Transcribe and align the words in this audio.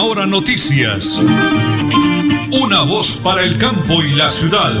Hora 0.00 0.26
Noticias. 0.26 1.20
Una 2.62 2.82
voz 2.82 3.20
para 3.22 3.42
el 3.42 3.58
campo 3.58 4.02
y 4.02 4.14
la 4.16 4.28
ciudad. 4.30 4.72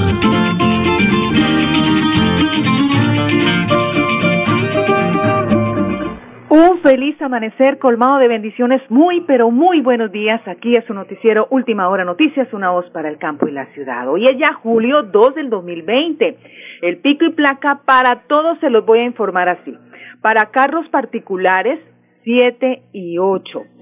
Un 6.50 6.80
feliz 6.82 7.20
amanecer 7.20 7.78
colmado 7.78 8.18
de 8.18 8.28
bendiciones. 8.28 8.82
Muy, 8.88 9.22
pero 9.22 9.50
muy 9.50 9.80
buenos 9.80 10.12
días. 10.12 10.40
Aquí 10.46 10.76
es 10.76 10.84
su 10.86 10.94
noticiero 10.94 11.46
Última 11.50 11.88
Hora 11.88 12.04
Noticias, 12.04 12.52
una 12.52 12.70
voz 12.70 12.88
para 12.90 13.08
el 13.08 13.18
campo 13.18 13.46
y 13.46 13.52
la 13.52 13.66
ciudad. 13.74 14.08
Hoy 14.08 14.28
es 14.28 14.38
ya 14.38 14.52
julio 14.54 15.02
2 15.02 15.34
del 15.34 15.50
2020. 15.50 16.38
El 16.82 16.98
pico 16.98 17.24
y 17.24 17.30
placa 17.30 17.80
para 17.84 18.22
todos 18.28 18.58
se 18.60 18.70
los 18.70 18.84
voy 18.84 19.00
a 19.00 19.04
informar 19.04 19.48
así. 19.48 19.74
Para 20.20 20.50
carros 20.50 20.88
particulares, 20.88 21.78
7 22.24 22.82
y 22.92 23.18
8. 23.18 23.73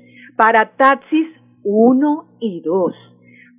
Para 0.43 0.73
taxis, 0.77 1.29
1 1.63 2.25
y 2.41 2.63
2. 2.63 2.93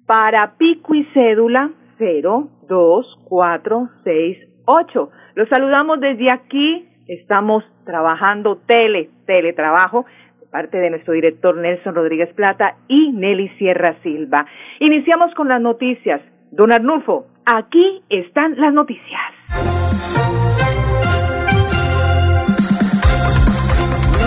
Para 0.05 0.57
pico 0.57 0.93
y 0.93 1.05
cédula, 1.13 1.71
0, 1.97 2.49
2, 2.67 3.19
4, 3.23 3.89
6, 4.03 4.37
8. 4.65 5.09
Los 5.35 5.47
saludamos 5.47 6.01
desde 6.01 6.29
aquí. 6.29 6.85
Estamos 7.07 7.63
trabajando 7.85 8.57
tele, 8.67 9.09
teletrabajo 9.25 10.05
parte 10.51 10.77
de 10.77 10.89
nuestro 10.89 11.13
director 11.13 11.55
Nelson 11.55 11.95
Rodríguez 11.95 12.33
Plata 12.35 12.75
y 12.89 13.13
Nelly 13.13 13.47
Sierra 13.57 13.95
Silva. 14.03 14.45
Iniciamos 14.81 15.33
con 15.35 15.47
las 15.47 15.61
noticias. 15.61 16.19
Don 16.51 16.73
Arnulfo, 16.73 17.27
aquí 17.45 18.03
están 18.09 18.57
las 18.57 18.73
noticias. 18.73 19.21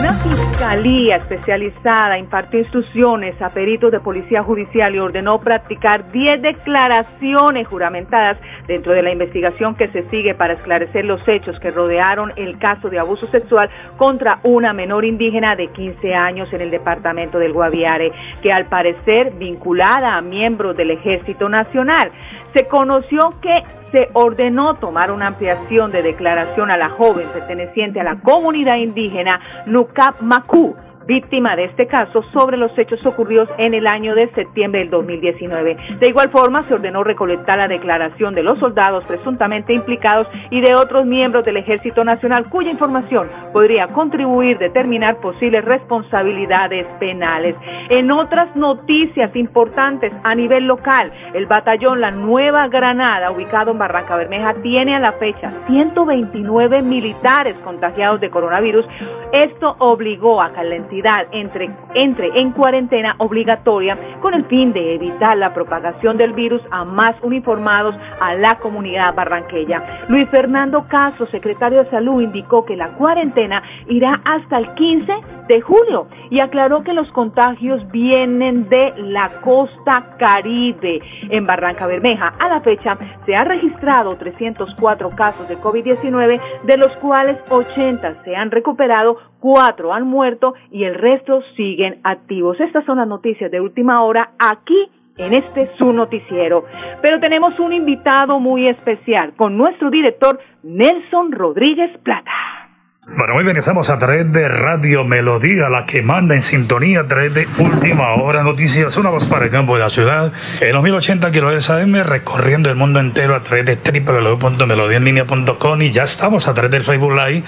Una 0.00 0.45
fiscalía 0.56 1.16
especializada 1.16 2.18
impartió 2.18 2.58
instrucciones 2.58 3.40
a 3.42 3.50
peritos 3.50 3.90
de 3.90 4.00
policía 4.00 4.42
judicial 4.42 4.94
y 4.94 4.98
ordenó 4.98 5.38
practicar 5.38 6.10
10 6.10 6.40
declaraciones 6.40 7.68
juramentadas 7.68 8.38
dentro 8.66 8.94
de 8.94 9.02
la 9.02 9.12
investigación 9.12 9.74
que 9.74 9.86
se 9.88 10.08
sigue 10.08 10.34
para 10.34 10.54
esclarecer 10.54 11.04
los 11.04 11.20
hechos 11.28 11.60
que 11.60 11.70
rodearon 11.70 12.32
el 12.36 12.58
caso 12.58 12.88
de 12.88 12.98
abuso 12.98 13.26
sexual 13.26 13.68
contra 13.98 14.38
una 14.44 14.72
menor 14.72 15.04
indígena 15.04 15.56
de 15.56 15.66
15 15.66 16.14
años 16.14 16.50
en 16.54 16.62
el 16.62 16.70
departamento 16.70 17.38
del 17.38 17.52
Guaviare, 17.52 18.10
que 18.40 18.50
al 18.50 18.64
parecer 18.64 19.34
vinculada 19.34 20.16
a 20.16 20.22
miembros 20.22 20.74
del 20.74 20.90
Ejército 20.90 21.50
Nacional. 21.50 22.10
Se 22.54 22.66
conoció 22.66 23.34
que 23.42 23.60
se 23.96 24.08
ordenó 24.12 24.74
tomar 24.74 25.10
una 25.10 25.28
ampliación 25.28 25.90
de 25.90 26.02
declaración 26.02 26.70
a 26.70 26.76
la 26.76 26.90
joven 26.90 27.28
perteneciente 27.32 27.98
a 27.98 28.04
la 28.04 28.20
comunidad 28.20 28.76
indígena 28.76 29.40
Nukap 29.64 30.20
Maku, 30.20 30.76
víctima 31.06 31.56
de 31.56 31.64
este 31.64 31.86
caso 31.86 32.20
sobre 32.30 32.58
los 32.58 32.76
hechos 32.76 33.04
ocurridos 33.06 33.48
en 33.56 33.72
el 33.72 33.86
año 33.86 34.14
de 34.14 34.28
septiembre 34.34 34.80
del 34.80 34.90
2019. 34.90 35.76
De 35.98 36.08
igual 36.08 36.28
forma, 36.28 36.62
se 36.64 36.74
ordenó 36.74 37.04
recolectar 37.04 37.56
la 37.56 37.68
declaración 37.68 38.34
de 38.34 38.42
los 38.42 38.58
soldados 38.58 39.02
presuntamente 39.04 39.72
implicados 39.72 40.28
y 40.50 40.60
de 40.60 40.74
otros 40.74 41.06
miembros 41.06 41.46
del 41.46 41.56
Ejército 41.56 42.04
Nacional 42.04 42.50
cuya 42.50 42.70
información 42.70 43.28
podría 43.56 43.86
contribuir 43.86 44.56
a 44.56 44.58
determinar 44.58 45.16
posibles 45.16 45.64
responsabilidades 45.64 46.86
penales. 47.00 47.56
En 47.88 48.10
otras 48.10 48.54
noticias 48.54 49.34
importantes 49.34 50.12
a 50.24 50.34
nivel 50.34 50.66
local, 50.66 51.10
el 51.32 51.46
batallón 51.46 52.02
La 52.02 52.10
Nueva 52.10 52.68
Granada, 52.68 53.30
ubicado 53.30 53.72
en 53.72 53.78
Barranca 53.78 54.14
Bermeja, 54.14 54.52
tiene 54.62 54.94
a 54.94 55.00
la 55.00 55.12
fecha 55.12 55.50
129 55.68 56.82
militares 56.82 57.56
contagiados 57.64 58.20
de 58.20 58.28
coronavirus. 58.28 58.84
Esto 59.32 59.74
obligó 59.78 60.42
a 60.42 60.52
calentar 60.52 61.28
entre, 61.32 61.70
entre 61.94 62.38
en 62.38 62.52
cuarentena 62.52 63.14
obligatoria 63.16 63.96
con 64.20 64.34
el 64.34 64.44
fin 64.44 64.74
de 64.74 64.96
evitar 64.96 65.34
la 65.38 65.54
propagación 65.54 66.18
del 66.18 66.34
virus 66.34 66.60
a 66.70 66.84
más 66.84 67.16
uniformados 67.22 67.94
a 68.20 68.34
la 68.34 68.56
comunidad 68.56 69.14
barranqueña. 69.14 69.82
Luis 70.10 70.28
Fernando 70.28 70.86
Castro, 70.86 71.24
secretario 71.24 71.84
de 71.84 71.90
Salud, 71.90 72.20
indicó 72.20 72.66
que 72.66 72.76
la 72.76 72.88
cuarentena 72.88 73.45
irá 73.88 74.20
hasta 74.24 74.58
el 74.58 74.74
15 74.74 75.12
de 75.48 75.60
julio 75.60 76.08
y 76.30 76.40
aclaró 76.40 76.82
que 76.82 76.92
los 76.92 77.10
contagios 77.12 77.90
vienen 77.90 78.68
de 78.68 78.92
la 78.96 79.40
costa 79.40 80.16
caribe 80.18 81.00
en 81.30 81.46
Barranca 81.46 81.86
Bermeja. 81.86 82.32
A 82.38 82.48
la 82.48 82.60
fecha 82.60 82.96
se 83.24 83.36
ha 83.36 83.44
registrado 83.44 84.16
304 84.16 85.10
casos 85.10 85.48
de 85.48 85.56
COVID-19, 85.56 86.40
de 86.64 86.76
los 86.76 86.92
cuales 86.96 87.38
80 87.50 88.24
se 88.24 88.36
han 88.36 88.50
recuperado, 88.50 89.16
4 89.40 89.92
han 89.92 90.06
muerto 90.06 90.54
y 90.70 90.84
el 90.84 90.94
resto 90.94 91.42
siguen 91.56 92.00
activos. 92.02 92.60
Estas 92.60 92.84
son 92.84 92.98
las 92.98 93.08
noticias 93.08 93.50
de 93.50 93.60
última 93.60 94.02
hora 94.02 94.30
aquí 94.38 94.90
en 95.18 95.32
este 95.34 95.66
su 95.78 95.92
noticiero. 95.92 96.64
Pero 97.00 97.20
tenemos 97.20 97.58
un 97.58 97.72
invitado 97.72 98.38
muy 98.38 98.68
especial 98.68 99.34
con 99.34 99.56
nuestro 99.56 99.90
director 99.90 100.38
Nelson 100.62 101.32
Rodríguez 101.32 101.96
Plata. 101.98 102.65
Bueno, 103.08 103.34
muy 103.34 103.44
bien, 103.44 103.56
estamos 103.56 103.88
a 103.88 103.98
través 103.98 104.32
de 104.32 104.48
Radio 104.48 105.04
Melodía, 105.04 105.68
la 105.68 105.86
que 105.86 106.02
manda 106.02 106.34
en 106.34 106.42
sintonía 106.42 107.00
a 107.00 107.06
través 107.06 107.32
de 107.34 107.46
Última 107.56 108.12
Hora 108.14 108.42
Noticias, 108.42 108.96
una 108.96 109.10
voz 109.10 109.26
para 109.26 109.44
el 109.44 109.52
campo 109.52 109.76
de 109.76 109.80
la 109.80 109.90
ciudad, 109.90 110.32
en 110.60 110.74
los 110.74 110.82
1080 110.82 111.30
kHz 111.30 111.70
AM, 111.70 111.94
recorriendo 112.02 112.68
el 112.68 112.74
mundo 112.74 112.98
entero 112.98 113.36
a 113.36 113.40
través 113.40 113.64
de 113.64 113.76
www.melodiaenlinea.com 113.76 115.82
y 115.82 115.92
ya 115.92 116.02
estamos 116.02 116.48
a 116.48 116.54
través 116.54 116.72
del 116.72 116.82
Facebook 116.82 117.12
Live 117.12 117.44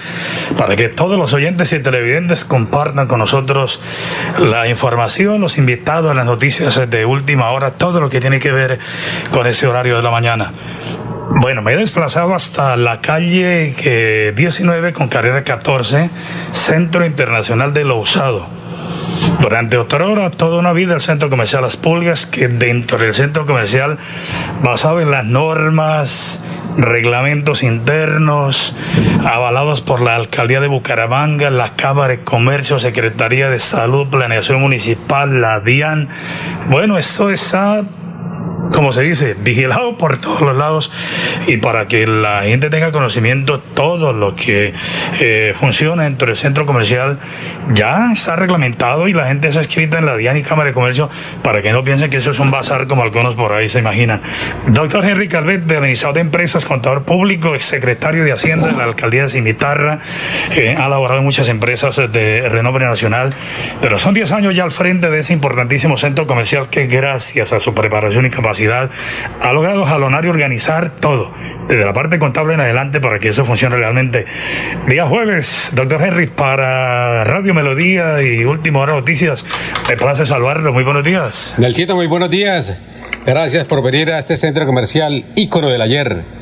para 0.57 0.77
que 0.77 0.87
todos 0.87 1.19
los 1.19 1.33
oyentes 1.33 1.73
y 1.73 1.79
televidentes 1.79 2.45
compartan 2.45 3.07
con 3.07 3.19
nosotros 3.19 3.81
la 4.37 4.69
información, 4.69 5.41
los 5.41 5.57
invitados, 5.57 6.15
las 6.15 6.25
noticias 6.25 6.89
de 6.89 7.05
Última 7.05 7.51
Hora, 7.51 7.71
todo 7.71 7.99
lo 7.99 8.09
que 8.09 8.21
tiene 8.21 8.39
que 8.39 8.53
ver 8.53 8.79
con 9.31 9.45
ese 9.45 9.67
horario 9.67 9.97
de 9.97 10.03
la 10.03 10.11
mañana. 10.11 10.53
Bueno, 11.35 11.61
me 11.61 11.73
he 11.73 11.77
desplazado 11.77 12.33
hasta 12.33 12.75
la 12.75 13.01
calle 13.01 14.33
19 14.35 14.93
con 14.93 15.07
carrera 15.07 15.43
14, 15.43 16.09
Centro 16.51 17.05
Internacional 17.05 17.73
de 17.73 17.85
lo 17.85 17.97
Usado. 17.97 18.47
Durante 19.39 19.77
otra 19.77 20.05
hora, 20.05 20.31
toda 20.31 20.59
una 20.59 20.73
vida, 20.73 20.93
el 20.93 21.01
centro 21.01 21.29
comercial 21.29 21.61
Las 21.61 21.77
Pulgas, 21.77 22.25
que 22.25 22.47
dentro 22.47 22.97
del 22.97 23.13
centro 23.13 23.45
comercial, 23.45 23.97
basado 24.63 24.99
en 25.01 25.11
las 25.11 25.25
normas, 25.25 26.41
reglamentos 26.77 27.63
internos, 27.63 28.75
avalados 29.25 29.81
por 29.81 30.01
la 30.01 30.15
alcaldía 30.15 30.59
de 30.59 30.67
Bucaramanga, 30.67 31.49
la 31.49 31.75
Cámara 31.75 32.09
de 32.09 32.23
Comercio, 32.23 32.79
Secretaría 32.79 33.49
de 33.49 33.59
Salud, 33.59 34.07
Planeación 34.07 34.61
Municipal, 34.61 35.41
la 35.41 35.59
DIAN. 35.59 36.09
Bueno, 36.69 36.97
esto 36.97 37.29
está 37.29 37.83
como 38.71 38.91
se 38.93 39.01
dice, 39.01 39.35
vigilado 39.39 39.97
por 39.97 40.17
todos 40.17 40.41
los 40.41 40.55
lados 40.55 40.91
y 41.47 41.57
para 41.57 41.87
que 41.87 42.07
la 42.07 42.43
gente 42.43 42.69
tenga 42.69 42.91
conocimiento 42.91 43.59
todo 43.59 44.13
lo 44.13 44.35
que 44.35 44.73
eh, 45.19 45.53
funciona 45.59 46.03
dentro 46.03 46.27
del 46.27 46.35
centro 46.35 46.65
comercial 46.65 47.19
ya 47.73 48.11
está 48.11 48.35
reglamentado 48.35 49.07
y 49.07 49.13
la 49.13 49.27
gente 49.27 49.47
está 49.47 49.61
escrita 49.61 49.99
en 49.99 50.05
la 50.05 50.17
DIAN 50.17 50.37
y 50.37 50.43
Cámara 50.43 50.69
de 50.69 50.73
Comercio 50.73 51.09
para 51.43 51.61
que 51.61 51.71
no 51.71 51.83
piensen 51.83 52.09
que 52.09 52.17
eso 52.17 52.31
es 52.31 52.39
un 52.39 52.51
bazar 52.51 52.87
como 52.87 53.03
algunos 53.03 53.35
por 53.35 53.51
ahí 53.53 53.69
se 53.69 53.79
imaginan. 53.79 54.21
Doctor 54.67 55.05
Henry 55.05 55.27
Calvet, 55.27 55.63
de 55.63 55.77
Administrador 55.77 56.15
de 56.15 56.21
Empresas, 56.21 56.65
Contador 56.65 57.03
Público, 57.03 57.59
secretario 57.59 58.23
de 58.23 58.31
Hacienda 58.31 58.67
de 58.67 58.75
la 58.75 58.83
Alcaldía 58.83 59.23
de 59.23 59.29
Cimitarra, 59.29 59.99
eh, 60.55 60.75
ha 60.77 60.89
laborado 60.89 61.19
en 61.19 61.25
muchas 61.25 61.49
empresas 61.49 61.97
de 62.11 62.47
renombre 62.49 62.85
nacional, 62.85 63.33
pero 63.81 63.97
son 63.97 64.13
10 64.13 64.31
años 64.31 64.55
ya 64.55 64.63
al 64.63 64.71
frente 64.71 65.09
de 65.09 65.19
ese 65.19 65.33
importantísimo 65.33 65.97
centro 65.97 66.27
comercial 66.27 66.69
que 66.69 66.87
gracias 66.87 67.53
a 67.53 67.59
su 67.59 67.73
preparación 67.73 68.25
y 68.25 68.29
capacidad 68.29 68.58
ha 68.67 69.53
logrado 69.53 69.85
jalonar 69.85 70.25
y 70.25 70.27
organizar 70.29 70.91
todo, 70.91 71.31
desde 71.67 71.85
la 71.85 71.93
parte 71.93 72.19
contable 72.19 72.53
en 72.53 72.59
adelante 72.59 72.99
para 72.99 73.19
que 73.19 73.29
eso 73.29 73.45
funcione 73.45 73.75
realmente. 73.75 74.25
Día 74.87 75.05
jueves, 75.05 75.69
doctor 75.73 76.01
Henry, 76.01 76.27
para 76.27 77.23
Radio 77.23 77.53
Melodía 77.53 78.21
y 78.21 78.45
Última 78.45 78.79
Hora 78.79 78.93
Noticias, 78.93 79.45
me 79.87 79.97
place 79.97 80.25
salvarlo. 80.25 80.73
Muy 80.73 80.83
buenos 80.83 81.03
días. 81.03 81.53
Nelcito, 81.57 81.95
muy 81.95 82.07
buenos 82.07 82.29
días. 82.29 82.77
Gracias 83.25 83.65
por 83.65 83.83
venir 83.83 84.11
a 84.11 84.19
este 84.19 84.37
centro 84.37 84.65
comercial 84.65 85.25
ícono 85.35 85.69
del 85.69 85.81
ayer. 85.81 86.38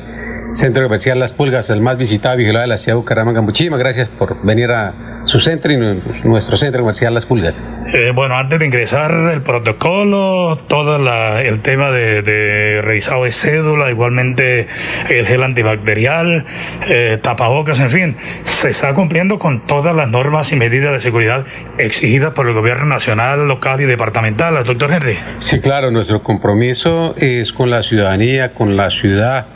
Centro 0.52 0.82
Comercial 0.84 1.18
Las 1.18 1.32
Pulgas, 1.34 1.68
el 1.70 1.80
más 1.80 1.98
visitado 1.98 2.34
y 2.36 2.38
vigilado 2.38 2.62
de 2.62 2.68
la 2.68 2.78
ciudad 2.78 2.94
de 2.94 3.00
Bucaramanga. 3.00 3.42
Muchísimas 3.42 3.78
gracias 3.78 4.08
por 4.08 4.42
venir 4.44 4.70
a 4.70 4.94
su 5.24 5.40
centro 5.40 5.72
y 5.72 5.76
nuestro 6.24 6.56
centro 6.56 6.80
comercial 6.80 7.12
Las 7.12 7.26
Pulgas. 7.26 7.60
Eh, 7.92 8.12
bueno, 8.14 8.36
antes 8.36 8.58
de 8.58 8.66
ingresar 8.66 9.12
el 9.32 9.42
protocolo, 9.42 10.58
todo 10.66 10.96
el 10.96 11.60
tema 11.60 11.90
de, 11.90 12.80
revisado 12.82 13.24
de 13.24 13.32
cédula, 13.32 13.90
igualmente 13.90 14.66
el 15.10 15.26
gel 15.26 15.42
antibacterial, 15.42 16.46
eh, 16.88 17.18
tapabocas, 17.20 17.80
en 17.80 17.90
fin, 17.90 18.16
se 18.44 18.70
está 18.70 18.94
cumpliendo 18.94 19.38
con 19.38 19.66
todas 19.66 19.94
las 19.94 20.08
normas 20.08 20.50
y 20.52 20.56
medidas 20.56 20.92
de 20.92 21.00
seguridad 21.00 21.44
exigidas 21.76 22.32
por 22.32 22.48
el 22.48 22.54
gobierno 22.54 22.86
nacional, 22.86 23.46
local 23.46 23.80
y 23.82 23.84
departamental, 23.84 24.62
doctor 24.64 24.92
Henry. 24.92 25.18
Sí, 25.40 25.60
claro, 25.60 25.90
nuestro 25.90 26.22
compromiso 26.22 27.14
es 27.18 27.52
con 27.52 27.70
la 27.70 27.82
ciudadanía, 27.82 28.54
con 28.54 28.76
la 28.76 28.90
ciudad 28.90 29.46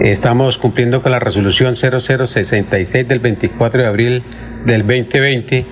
Estamos 0.00 0.58
cumpliendo 0.58 1.02
con 1.02 1.12
la 1.12 1.20
resolución 1.20 1.76
0066 1.76 3.06
del 3.06 3.20
24 3.20 3.82
de 3.82 3.88
abril 3.88 4.22
del 4.66 4.80
2020 4.82 5.66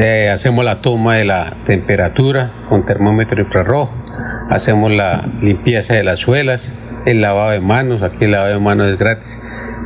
Eh, 0.00 0.28
hacemos 0.30 0.64
la 0.64 0.80
toma 0.80 1.16
de 1.16 1.24
la 1.24 1.54
temperatura 1.64 2.52
con 2.68 2.86
termómetro 2.86 3.40
infrarrojo, 3.40 3.92
hacemos 4.48 4.92
la 4.92 5.28
limpieza 5.42 5.94
de 5.94 6.04
las 6.04 6.20
suelas, 6.20 6.72
el 7.04 7.20
lavado 7.20 7.50
de 7.50 7.60
manos, 7.60 8.02
aquí 8.02 8.26
el 8.26 8.32
lavado 8.32 8.52
de 8.52 8.60
manos 8.60 8.92
es 8.92 8.98
gratis, 8.98 9.40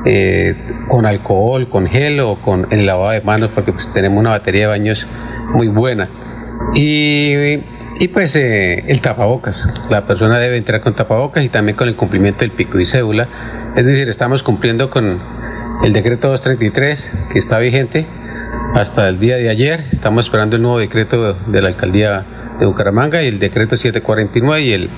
eh, 0.05 0.55
con 0.89 1.06
alcohol, 1.06 1.69
con 1.69 1.87
gel 1.87 2.21
o 2.21 2.37
con 2.37 2.67
el 2.71 2.85
lavado 2.85 3.11
de 3.12 3.23
manos 3.23 3.50
porque 3.55 3.73
pues 3.73 3.91
tenemos 3.93 4.21
una 4.21 4.31
batería 4.31 4.62
de 4.62 4.67
baños 4.67 5.06
muy 5.55 5.69
buena. 5.69 6.11
Y, 6.75 7.61
y 8.00 8.09
pues 8.09 8.35
eh, 8.37 8.85
el 8.89 9.00
tapabocas, 9.00 9.69
la 9.91 10.06
persona 10.06 10.39
debe 10.39 10.56
entrar 10.56 10.81
con 10.81 10.94
tapabocas 10.94 11.44
y 11.44 11.49
también 11.49 11.77
con 11.77 11.89
el 11.89 11.97
cumplimiento 11.97 12.41
del 12.41 12.50
pico 12.50 12.79
y 12.81 12.87
cédula, 12.87 13.29
es 13.77 13.85
decir, 13.85 14.09
estamos 14.09 14.43
cumpliendo 14.43 14.91
con 14.91 15.21
el 15.83 15.93
decreto 15.93 16.29
233 16.29 17.12
que 17.33 17.39
está 17.39 17.59
vigente 17.59 18.06
hasta 18.75 19.09
el 19.09 19.19
día 19.19 19.37
de 19.37 19.50
ayer, 19.50 19.85
estamos 19.93 20.27
esperando 20.27 20.56
el 20.56 20.62
nuevo 20.62 20.79
decreto 20.79 21.35
de 21.35 21.62
la 21.62 21.69
alcaldía 21.69 22.25
de 22.59 22.67
Bucaramanga 22.67 23.23
y 23.23 23.27
el 23.27 23.39
decreto 23.39 23.77
749 23.77 24.62
y 24.62 24.73
el, 24.73 24.89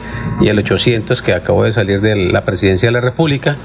y 0.41 0.49
el 0.49 0.59
800 0.59 1.23
que 1.23 1.33
acabó 1.33 1.65
de 1.65 1.73
salir 1.73 2.01
de 2.01 2.17
la 2.17 2.45
presidencia 2.45 2.89
de 2.89 2.93
la 2.93 3.01
República, 3.01 3.57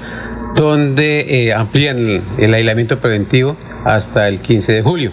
donde 0.54 1.46
eh, 1.46 1.54
amplían 1.54 2.22
el, 2.38 2.54
aislamiento 2.54 2.98
preventivo 3.00 3.56
hasta 3.84 4.28
el 4.28 4.40
15 4.40 4.72
de 4.72 4.82
julio. 4.82 5.12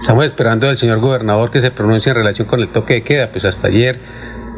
Estamos 0.00 0.26
esperando 0.26 0.68
al 0.68 0.76
señor 0.76 1.00
gobernador 1.00 1.50
que 1.50 1.60
se 1.60 1.70
pronuncie 1.70 2.10
en 2.10 2.16
relación 2.16 2.46
con 2.46 2.60
el 2.60 2.68
toque 2.68 2.94
de 2.94 3.02
queda, 3.02 3.28
pues 3.28 3.44
hasta 3.44 3.68
ayer, 3.68 3.98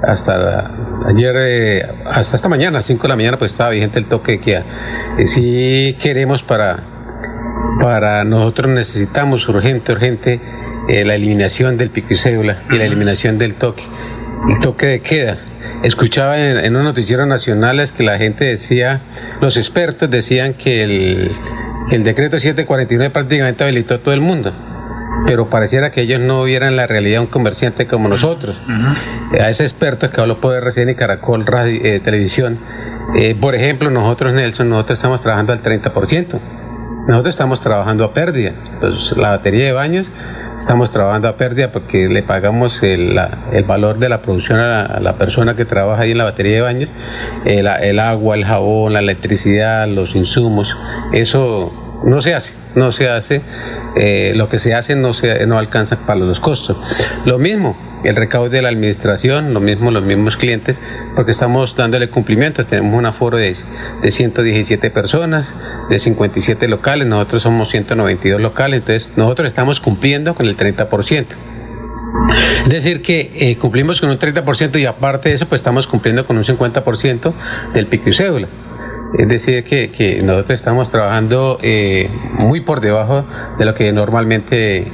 hasta 0.02 0.75
ayer, 1.06 1.35
eh, 1.38 1.87
hasta 2.06 2.37
esta 2.37 2.49
mañana, 2.49 2.82
5 2.82 3.02
de 3.02 3.08
la 3.08 3.17
mañana, 3.17 3.38
pues 3.38 3.52
estaba 3.52 3.70
vigente 3.70 3.99
el 3.99 4.06
toque 4.06 4.32
de 4.32 4.40
queda. 4.40 4.64
Eh, 5.17 5.26
si 5.26 5.96
queremos 6.00 6.43
para, 6.43 6.81
para 7.81 8.25
nosotros 8.25 8.70
necesitamos 8.73 9.49
urgente, 9.49 9.93
urgente 9.93 10.40
eh, 10.88 11.05
la 11.05 11.14
eliminación 11.14 11.76
del 11.76 11.90
pico 11.90 12.14
y 12.14 12.17
cédula 12.17 12.62
y 12.70 12.76
la 12.76 12.85
eliminación 12.85 13.38
del 13.38 13.55
toque, 13.55 13.85
el 14.50 14.61
toque 14.61 14.87
de 14.87 15.00
queda. 15.00 15.38
Escuchaba 15.85 16.37
en, 16.38 16.58
en 16.58 16.75
unos 16.75 16.85
noticieros 16.85 17.29
nacionales 17.29 17.93
que 17.93 18.02
la 18.02 18.19
gente 18.19 18.44
decía, 18.44 19.00
los 19.40 19.56
expertos 19.56 20.11
decían 20.11 20.55
que 20.55 20.82
el, 20.82 21.31
que 21.88 21.94
el 21.94 22.02
decreto 22.02 22.40
749 22.40 23.11
prácticamente 23.11 23.62
habilitó 23.62 23.94
a 23.94 23.99
todo 23.99 24.12
el 24.12 24.20
mundo 24.20 24.52
pero 25.26 25.49
pareciera 25.50 25.91
que 25.91 26.03
ellos 26.03 26.20
no 26.20 26.44
vieran 26.44 26.76
la 26.76 26.87
realidad 26.87 27.17
de 27.17 27.20
un 27.20 27.26
comerciante 27.26 27.87
como 27.87 28.09
nosotros. 28.09 28.56
A 29.41 29.49
ese 29.50 29.62
experto 29.62 30.11
que 30.11 30.20
habló 30.20 30.41
por 30.41 30.55
RCN 30.55 30.91
y 30.91 30.94
Caracol 30.94 31.47
Radio, 31.47 31.81
eh, 31.85 32.00
Televisión, 32.00 32.59
eh, 33.17 33.35
por 33.35 33.55
ejemplo, 33.55 33.91
nosotros, 33.91 34.32
Nelson, 34.32 34.69
nosotros 34.69 34.99
estamos 34.99 35.23
trabajando 35.23 35.53
al 35.53 35.62
30%. 35.62 36.38
Nosotros 37.09 37.35
estamos 37.35 37.61
trabajando 37.61 38.05
a 38.05 38.12
pérdida. 38.12 38.53
Pues 38.81 39.17
la 39.17 39.31
batería 39.31 39.65
de 39.65 39.73
baños 39.73 40.11
estamos 40.59 40.91
trabajando 40.91 41.29
a 41.29 41.37
pérdida 41.37 41.71
porque 41.73 42.09
le 42.09 42.23
pagamos 42.23 42.82
el, 42.82 43.19
valor 43.67 43.99
de 43.99 44.09
la 44.09 44.21
producción 44.21 44.59
a 44.59 45.00
la, 45.00 45.17
persona 45.17 45.56
que 45.56 45.64
trabaja 45.64 46.03
ahí 46.03 46.11
en 46.11 46.19
la 46.19 46.25
batería 46.25 46.56
de 46.56 46.61
baños, 46.61 46.93
el, 47.44 47.99
agua, 47.99 48.37
el 48.37 48.44
jabón, 48.44 48.93
la 48.93 48.99
electricidad, 48.99 49.87
los 49.88 50.14
insumos, 50.14 50.69
eso 51.12 51.73
no 52.05 52.21
se 52.21 52.35
hace, 52.35 52.55
no 52.75 52.93
se 52.93 53.09
hace, 53.09 53.43
eh, 53.97 54.33
lo 54.35 54.49
que 54.49 54.59
se 54.59 54.75
hace 54.75 54.95
no, 54.95 55.15
se, 55.15 55.47
no 55.47 55.59
alcanza 55.59 55.97
para 56.06 56.21
los 56.21 56.41
costos. 56.41 56.77
Lo 57.25 57.39
mismo, 57.39 57.77
el 58.05 58.17
recaudo 58.17 58.49
de 58.49 58.62
la 58.62 58.69
administración, 58.69 59.53
lo 59.53 59.61
mismo 59.61 59.91
los 59.91 60.03
mismos 60.03 60.37
clientes, 60.37 60.81
porque 61.17 61.33
estamos 61.33 61.75
dándole 61.77 62.09
cumplimiento. 62.09 62.65
Tenemos 62.65 62.97
un 62.97 63.06
aforo 63.06 63.39
de, 63.39 63.56
de 64.03 64.11
117 64.11 64.91
personas, 64.91 65.55
de 65.91 65.99
57 65.99 66.69
locales, 66.69 67.06
nosotros 67.06 67.43
somos 67.43 67.71
192 67.71 68.41
locales, 68.41 68.81
entonces 68.81 69.12
nosotros 69.17 69.49
estamos 69.49 69.81
cumpliendo 69.81 70.35
con 70.35 70.47
el 70.47 70.56
30%. 70.56 71.27
Es 72.65 72.69
decir, 72.69 73.03
que 73.03 73.33
eh, 73.37 73.56
cumplimos 73.56 74.00
con 74.00 74.11
un 74.11 74.19
30% 74.19 74.79
y 74.79 74.87
aparte 74.87 75.31
de 75.31 75.35
eso, 75.35 75.49
pues 75.49 75.61
estamos 75.61 75.87
cumpliendo 75.87 76.27
con 76.27 76.37
un 76.37 76.45
50% 76.45 77.33
del 77.73 77.87
pico 77.87 78.11
y 78.11 78.15
cédula. 78.15 78.49
Es 79.17 79.29
decir, 79.29 79.65
que, 79.65 79.91
que 79.91 80.21
nosotros 80.23 80.61
estamos 80.61 80.91
trabajando 80.91 81.59
eh, 81.63 82.11
muy 82.41 82.61
por 82.61 82.81
debajo 82.81 83.25
de 83.59 83.65
lo 83.65 83.75
que 83.75 83.93
normalmente 83.93 84.87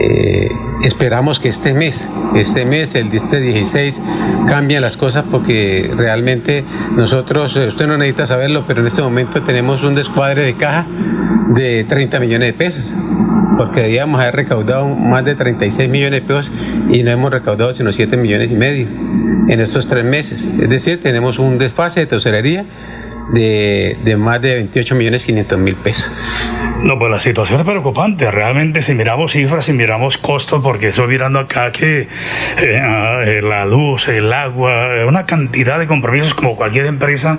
eh, 0.00 0.48
esperamos 0.82 1.38
que 1.38 1.48
este 1.48 1.72
mes, 1.72 2.10
este 2.34 2.66
mes, 2.66 2.94
el 2.94 3.12
este 3.12 3.40
16, 3.40 4.02
cambien 4.46 4.82
las 4.82 4.96
cosas 4.96 5.24
porque 5.30 5.90
realmente 5.96 6.64
nosotros, 6.96 7.56
eh, 7.56 7.68
usted 7.68 7.86
no 7.86 7.96
necesita 7.96 8.26
saberlo, 8.26 8.64
pero 8.66 8.80
en 8.80 8.88
este 8.88 9.02
momento 9.02 9.42
tenemos 9.42 9.82
un 9.82 9.94
descuadre 9.94 10.42
de 10.42 10.56
caja 10.56 10.86
de 11.54 11.84
30 11.88 12.20
millones 12.20 12.48
de 12.48 12.52
pesos 12.52 12.94
porque 13.56 13.82
debíamos 13.82 14.20
haber 14.20 14.34
recaudado 14.34 14.88
más 14.88 15.24
de 15.24 15.36
36 15.36 15.88
millones 15.88 16.20
de 16.20 16.26
pesos 16.26 16.52
y 16.90 17.02
no 17.02 17.12
hemos 17.12 17.32
recaudado 17.32 17.72
sino 17.72 17.92
7 17.92 18.16
millones 18.16 18.50
y 18.50 18.54
medio 18.56 18.88
en 19.48 19.60
estos 19.60 19.86
tres 19.86 20.04
meses. 20.04 20.48
Es 20.60 20.68
decir, 20.68 21.00
tenemos 21.00 21.38
un 21.38 21.58
desfase 21.58 22.00
de 22.00 22.06
tesorería 22.06 22.64
de, 23.32 23.96
de 24.04 24.16
más 24.16 24.40
de 24.40 24.54
28 24.54 24.94
millones 24.94 25.26
500 25.26 25.58
mil 25.58 25.76
pesos. 25.76 26.10
No, 26.82 26.98
pues 26.98 27.10
la 27.10 27.18
situación 27.18 27.60
es 27.60 27.66
preocupante. 27.66 28.30
Realmente, 28.30 28.82
si 28.82 28.94
miramos 28.94 29.32
cifras, 29.32 29.64
si 29.64 29.72
miramos 29.72 30.18
costos, 30.18 30.62
porque 30.62 30.88
estoy 30.88 31.08
mirando 31.08 31.38
acá 31.38 31.72
que 31.72 32.08
eh, 32.58 32.80
ah, 32.82 33.22
eh, 33.24 33.40
la 33.40 33.64
luz, 33.64 34.08
el 34.08 34.30
agua, 34.32 34.96
eh, 34.96 35.04
una 35.06 35.24
cantidad 35.24 35.78
de 35.78 35.86
compromisos 35.86 36.34
como 36.34 36.56
cualquier 36.56 36.86
empresa, 36.86 37.38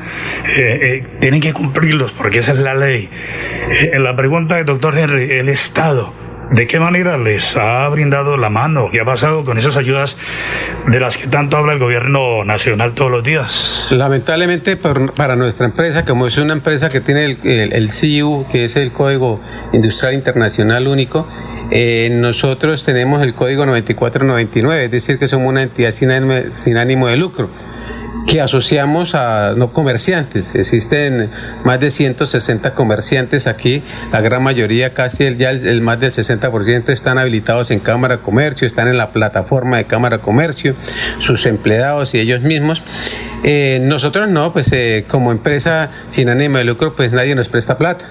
tienen 1.20 1.42
que 1.42 1.54
cumplirlos, 1.54 2.12
porque 2.12 2.40
esa 2.40 2.54
es 2.54 2.60
la 2.60 2.74
ley. 2.74 3.10
la 3.94 4.16
pregunta 4.16 4.56
del 4.56 4.66
doctor 4.66 4.98
Henry, 4.98 5.32
el 5.32 5.50
Estado 5.50 6.25
¿De 6.52 6.68
qué 6.68 6.80
manera 6.80 7.18
les 7.18 7.58
ha 7.58 7.88
brindado 7.90 8.38
la 8.38 8.50
mano? 8.50 8.90
¿Qué 8.92 9.02
ha 9.02 9.06
pasado 9.06 9.44
con 9.44 9.58
esas 9.58 9.78
ayudas 9.78 10.16
de 10.88 11.00
las 11.00 11.18
que 11.18 11.28
tanto 11.28 11.58
habla 11.58 11.74
el 11.74 11.80
gobierno 11.80 12.44
nacional 12.46 12.94
todos 12.94 13.12
los 13.12 13.24
días? 13.24 13.88
Lamentablemente 13.90 14.78
para 14.78 15.36
nuestra 15.36 15.66
empresa, 15.66 16.06
como 16.06 16.28
es 16.28 16.38
una 16.38 16.54
empresa 16.54 16.90
que 16.90 17.02
tiene 17.02 17.26
el, 17.26 17.74
el, 17.74 17.92
CIU, 17.92 18.46
que 18.52 18.66
es 18.66 18.76
el 18.76 18.92
Código 18.92 19.42
Industrial 19.74 20.14
Internacional 20.14 20.88
Único, 20.88 21.28
eh, 21.72 22.10
nosotros 22.12 22.84
tenemos 22.86 23.24
el 23.24 23.34
código 23.34 23.66
9499, 23.66 24.86
es 24.86 24.92
decir, 24.92 25.18
que 25.18 25.28
somos 25.28 25.50
una 25.50 25.64
entidad 25.64 25.92
sin 25.92 26.78
ánimo 26.78 27.08
de 27.08 27.18
lucro 27.18 27.50
que 28.28 28.42
asociamos 28.42 29.14
a 29.16 29.54
no 29.56 29.72
comerciantes. 29.72 30.56
Existen 30.56 31.30
más 31.64 31.80
de 31.80 31.92
160 31.92 32.74
comerciantes 32.74 33.48
aquí, 33.48 33.84
la 34.12 34.22
gran 34.22 34.44
mayoría, 34.44 34.94
casi 34.94 35.26
el, 35.26 35.38
ya 35.38 35.52
el, 35.52 35.82
más 35.82 36.00
del 36.00 36.12
60% 36.12 36.90
están 36.90 37.18
habilitados 37.18 37.72
en 37.72 37.80
Cámara 37.80 38.18
Comercio, 38.18 38.66
están 38.66 38.88
en 38.88 38.98
la 38.98 39.12
plataforma 39.12 39.78
de 39.78 39.86
Cámara 39.86 40.20
Comercio, 40.20 40.76
sus 41.20 41.46
empleados 41.46 42.14
y 42.16 42.20
ellos 42.20 42.42
mismos. 42.42 42.82
Eh, 43.44 43.80
nosotros 43.82 44.28
no, 44.28 44.52
pues 44.54 44.72
eh, 44.72 45.06
como 45.08 45.32
empresa 45.32 45.92
sin 46.10 46.30
ánimo 46.30 46.58
de 46.58 46.64
lucro, 46.64 46.96
pues 46.96 47.12
nadie 47.12 47.36
nos 47.36 47.50
presta 47.50 47.78
plata. 47.78 48.06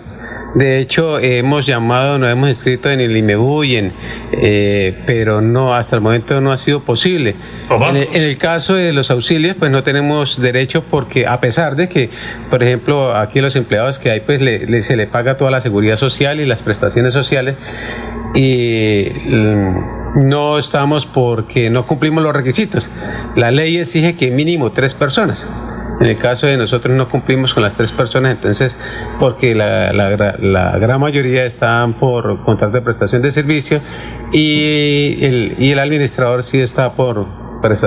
De 0.55 0.79
hecho, 0.79 1.19
hemos 1.19 1.67
llamado, 1.67 2.19
nos 2.19 2.31
hemos 2.31 2.49
inscrito 2.49 2.89
en 2.89 3.01
el 3.01 3.17
IMEBU, 3.17 3.65
y 3.65 3.77
en, 3.77 3.93
eh, 4.33 4.97
pero 5.05 5.41
no, 5.41 5.75
hasta 5.75 5.97
el 5.97 6.03
momento 6.03 6.41
no 6.41 6.53
ha 6.53 6.59
sido 6.59 6.81
posible. 6.81 7.35
En 7.71 7.97
el, 8.23 8.37
caso 8.37 8.75
de 8.75 8.93
los 8.93 9.11
auxilios, 9.11 9.57
pues 9.59 9.73
no 9.73 9.83
tenemos 9.83 10.41
derecho 10.41 10.85
porque 10.85 11.27
a 11.27 11.41
pesar 11.41 11.75
de 11.75 11.89
que, 11.89 12.09
por 12.51 12.63
ejemplo, 12.63 13.17
aquí 13.17 13.41
los 13.41 13.57
empleados 13.57 13.99
que 13.99 14.11
hay, 14.11 14.21
pues 14.21 14.41
se 14.87 14.97
le 14.97 15.07
paga 15.07 15.37
toda 15.37 15.51
la 15.51 15.61
seguridad 15.61 15.97
social 15.97 16.41
y 16.41 16.47
las 16.47 16.63
prestaciones 16.63 17.13
sociales 17.13 17.57
y 18.35 19.07
mm, 19.27 20.29
no 20.29 20.59
estamos 20.59 21.07
porque 21.07 21.71
no 21.71 21.87
cumplimos 21.87 22.23
los 22.23 22.33
requisitos. 22.33 22.91
La 23.37 23.51
ley 23.51 23.79
exige 23.79 24.17
que 24.17 24.31
mínimo 24.31 24.73
tres 24.73 24.95
personas. 24.95 25.47
En 26.01 26.07
el 26.07 26.19
caso 26.19 26.47
de 26.47 26.57
nosotros 26.57 26.97
no 26.97 27.09
cumplimos 27.09 27.55
con 27.55 27.63
las 27.63 27.77
tres 27.77 27.93
personas, 27.93 28.33
entonces, 28.33 28.77
porque 29.21 29.55
la, 29.55 29.93
gran 30.79 31.01
mayoría 31.01 31.45
están 31.45 31.95
por 31.95 32.43
contrato 32.43 32.75
de 32.75 32.83
prestación 32.83 33.23
de 33.23 33.31
servicio 33.31 33.81
y 34.33 35.25
el, 35.25 35.79
administrador 35.79 36.43
sí 36.43 36.61
está 36.61 36.93
por, 36.93 37.27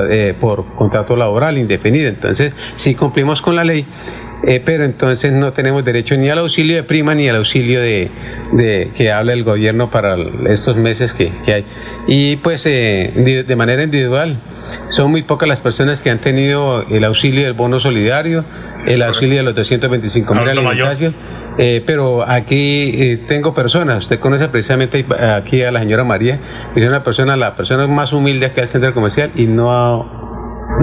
eh, 0.09 0.33
por 0.39 0.65
contrato 0.75 1.15
laboral 1.15 1.57
indefinido. 1.57 2.07
Entonces, 2.07 2.53
sí 2.75 2.95
cumplimos 2.95 3.41
con 3.41 3.55
la 3.55 3.65
ley, 3.65 3.85
eh, 4.43 4.61
pero 4.63 4.85
entonces 4.85 5.33
no 5.33 5.51
tenemos 5.51 5.83
derecho 5.83 6.15
ni 6.15 6.29
al 6.29 6.39
auxilio 6.39 6.77
de 6.77 6.83
prima 6.83 7.13
ni 7.13 7.27
al 7.27 7.35
auxilio 7.35 7.81
de, 7.81 8.09
de 8.53 8.91
que 8.95 9.11
habla 9.11 9.33
el 9.33 9.43
gobierno 9.43 9.91
para 9.91 10.15
estos 10.47 10.77
meses 10.77 11.13
que, 11.13 11.31
que 11.45 11.53
hay. 11.53 11.65
Y 12.07 12.37
pues 12.37 12.65
eh, 12.67 13.43
de 13.45 13.55
manera 13.57 13.83
individual 13.83 14.37
son 14.89 15.11
muy 15.11 15.23
pocas 15.23 15.47
las 15.47 15.61
personas 15.61 16.01
que 16.01 16.09
han 16.09 16.19
tenido 16.19 16.85
el 16.89 17.03
auxilio 17.03 17.43
del 17.43 17.53
bono 17.53 17.79
solidario, 17.79 18.45
el 18.85 19.01
auxilio 19.01 19.37
de 19.37 19.43
los 19.43 19.55
225 19.55 20.33
mil 20.33 20.49
alimentación. 20.49 21.15
Eh, 21.59 21.81
pero 21.85 22.23
aquí 22.27 22.91
eh, 22.93 23.17
tengo 23.27 23.55
personas, 23.55 23.97
usted 24.03 24.19
conoce 24.19 24.47
precisamente 24.47 25.03
aquí 25.35 25.63
a 25.63 25.71
la 25.71 25.79
señora 25.79 26.03
María, 26.03 26.39
que 26.75 26.83
es 26.83 26.87
una 26.87 27.03
persona, 27.03 27.35
la 27.35 27.55
persona 27.55 27.87
más 27.87 28.13
humilde 28.13 28.45
aquí 28.45 28.59
del 28.59 28.69
centro 28.69 28.93
comercial 28.93 29.31
y 29.35 29.47
no 29.47 30.26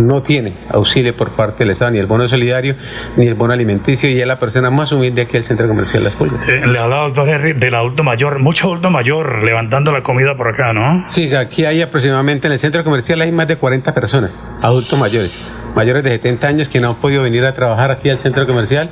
no 0.00 0.22
tiene 0.22 0.52
auxilio 0.70 1.16
por 1.16 1.30
parte 1.30 1.64
del 1.64 1.70
Estado, 1.70 1.92
ni 1.92 1.98
el 1.98 2.06
bono 2.06 2.28
solidario, 2.28 2.74
ni 3.16 3.26
el 3.26 3.34
bono 3.34 3.52
alimenticio, 3.52 4.08
y 4.10 4.20
es 4.20 4.26
la 4.26 4.38
persona 4.38 4.70
más 4.70 4.92
humilde 4.92 5.22
aquí 5.22 5.34
del 5.34 5.44
Centro 5.44 5.68
Comercial 5.68 6.04
Las 6.04 6.16
Pulgas. 6.16 6.42
Eh, 6.48 6.66
le 6.66 6.78
hablaba 6.78 7.08
doctor 7.08 7.54
del 7.56 7.74
adulto 7.74 8.04
mayor, 8.04 8.38
mucho 8.40 8.66
adulto 8.66 8.90
mayor 8.90 9.42
levantando 9.44 9.92
la 9.92 10.02
comida 10.02 10.36
por 10.36 10.48
acá, 10.48 10.72
¿no? 10.72 11.04
Sí, 11.06 11.34
aquí 11.34 11.64
hay 11.64 11.82
aproximadamente 11.82 12.46
en 12.46 12.52
el 12.52 12.58
Centro 12.58 12.84
Comercial 12.84 13.20
hay 13.20 13.32
más 13.32 13.48
de 13.48 13.56
40 13.56 13.94
personas, 13.94 14.38
adultos 14.62 14.98
mayores, 14.98 15.50
mayores 15.74 16.02
de 16.02 16.10
70 16.10 16.46
años 16.46 16.68
que 16.68 16.80
no 16.80 16.88
han 16.88 16.94
podido 16.96 17.22
venir 17.22 17.44
a 17.44 17.54
trabajar 17.54 17.90
aquí 17.90 18.10
al 18.10 18.18
Centro 18.18 18.46
Comercial. 18.46 18.90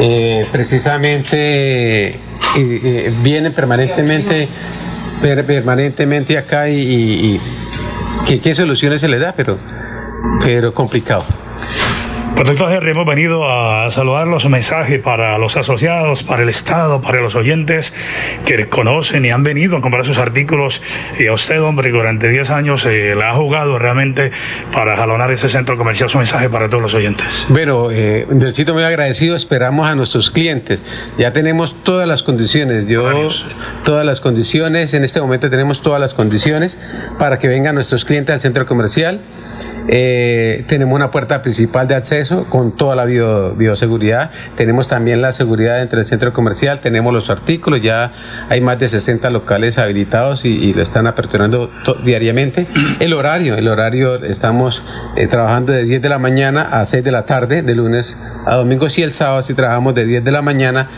Eh, 0.00 0.46
precisamente 0.50 2.18
eh, 2.58 3.12
vienen 3.22 3.52
permanentemente 3.52 4.48
permanentemente 5.20 6.36
acá 6.36 6.68
y, 6.68 7.40
¿qué, 8.26 8.54
soluciones 8.54 9.00
se 9.00 9.08
le 9.08 9.18
da, 9.18 9.32
pero, 9.36 9.58
pero 10.44 10.72
complicado. 10.72 11.24
Pues 12.36 12.48
doctor 12.48 12.72
Henry, 12.72 12.90
hemos 12.90 13.06
venido 13.06 13.48
a 13.48 13.88
saludar 13.92 14.26
los 14.26 14.48
mensajes 14.48 14.98
para 14.98 15.38
los 15.38 15.56
asociados, 15.56 16.24
para 16.24 16.42
el 16.42 16.48
Estado, 16.48 17.00
para 17.00 17.20
los 17.20 17.36
oyentes 17.36 17.94
que 18.44 18.68
conocen 18.68 19.24
y 19.24 19.30
han 19.30 19.44
venido 19.44 19.76
a 19.76 19.80
comprar 19.80 20.04
sus 20.04 20.18
artículos. 20.18 20.82
Y 21.16 21.28
a 21.28 21.32
usted, 21.32 21.62
hombre, 21.62 21.92
que 21.92 21.96
durante 21.96 22.28
10 22.28 22.50
años 22.50 22.86
eh, 22.86 23.14
la 23.14 23.30
ha 23.30 23.34
jugado 23.34 23.78
realmente 23.78 24.32
para 24.72 24.96
jalonar 24.96 25.30
ese 25.30 25.48
centro 25.48 25.76
comercial, 25.76 26.10
su 26.10 26.18
mensaje 26.18 26.50
para 26.50 26.68
todos 26.68 26.82
los 26.82 26.94
oyentes. 26.94 27.24
Bueno, 27.50 27.92
eh, 27.92 28.26
sitio 28.52 28.74
muy 28.74 28.82
agradecido, 28.82 29.36
esperamos 29.36 29.86
a 29.86 29.94
nuestros 29.94 30.32
clientes. 30.32 30.80
Ya 31.16 31.32
tenemos 31.32 31.84
todas 31.84 32.08
las 32.08 32.24
condiciones, 32.24 32.88
yo, 32.88 33.28
todas 33.84 34.04
las 34.04 34.20
condiciones, 34.20 34.92
en 34.94 35.04
este 35.04 35.20
momento 35.20 35.50
tenemos 35.50 35.82
todas 35.82 36.00
las 36.00 36.14
condiciones 36.14 36.78
para 37.16 37.38
que 37.38 37.46
vengan 37.46 37.76
nuestros 37.76 38.04
clientes 38.04 38.32
al 38.32 38.40
centro 38.40 38.66
comercial. 38.66 39.20
Eh, 39.86 40.64
tenemos 40.66 40.96
una 40.96 41.12
puerta 41.12 41.40
principal 41.40 41.86
de 41.86 41.94
acceso 41.94 42.23
con 42.48 42.72
toda 42.72 42.96
la 42.96 43.04
bioseguridad. 43.04 44.30
Tenemos 44.56 44.88
también 44.88 45.22
la 45.22 45.32
seguridad 45.32 45.80
entre 45.80 46.00
el 46.00 46.04
centro 46.04 46.32
comercial. 46.32 46.80
Tenemos 46.80 47.12
los 47.12 47.30
artículos. 47.30 47.80
Ya 47.82 48.12
hay 48.48 48.60
más 48.60 48.78
de 48.78 48.88
60 48.88 49.30
locales 49.30 49.78
habilitados 49.78 50.44
y, 50.44 50.72
lo 50.74 50.82
están 50.82 51.06
aperturando 51.06 51.70
diariamente. 52.04 52.66
El 53.00 53.12
horario, 53.12 53.54
el 53.54 53.68
horario 53.68 54.24
estamos 54.24 54.82
eh, 55.16 55.26
trabajando 55.26 55.72
de 55.72 55.84
10 55.84 56.02
de 56.02 56.08
la 56.08 56.18
mañana 56.18 56.62
a 56.62 56.84
6 56.84 57.04
de 57.04 57.12
la 57.12 57.26
tarde, 57.26 57.62
de 57.62 57.74
lunes 57.74 58.18
a 58.46 58.56
domingo. 58.56 58.86
Y 58.94 59.02
el 59.02 59.12
sábado 59.12 59.42
sí 59.42 59.54
trabajamos 59.54 59.94
de 59.94 60.06
10 60.06 60.24
de 60.24 60.32
la 60.32 60.42
mañana 60.42 60.88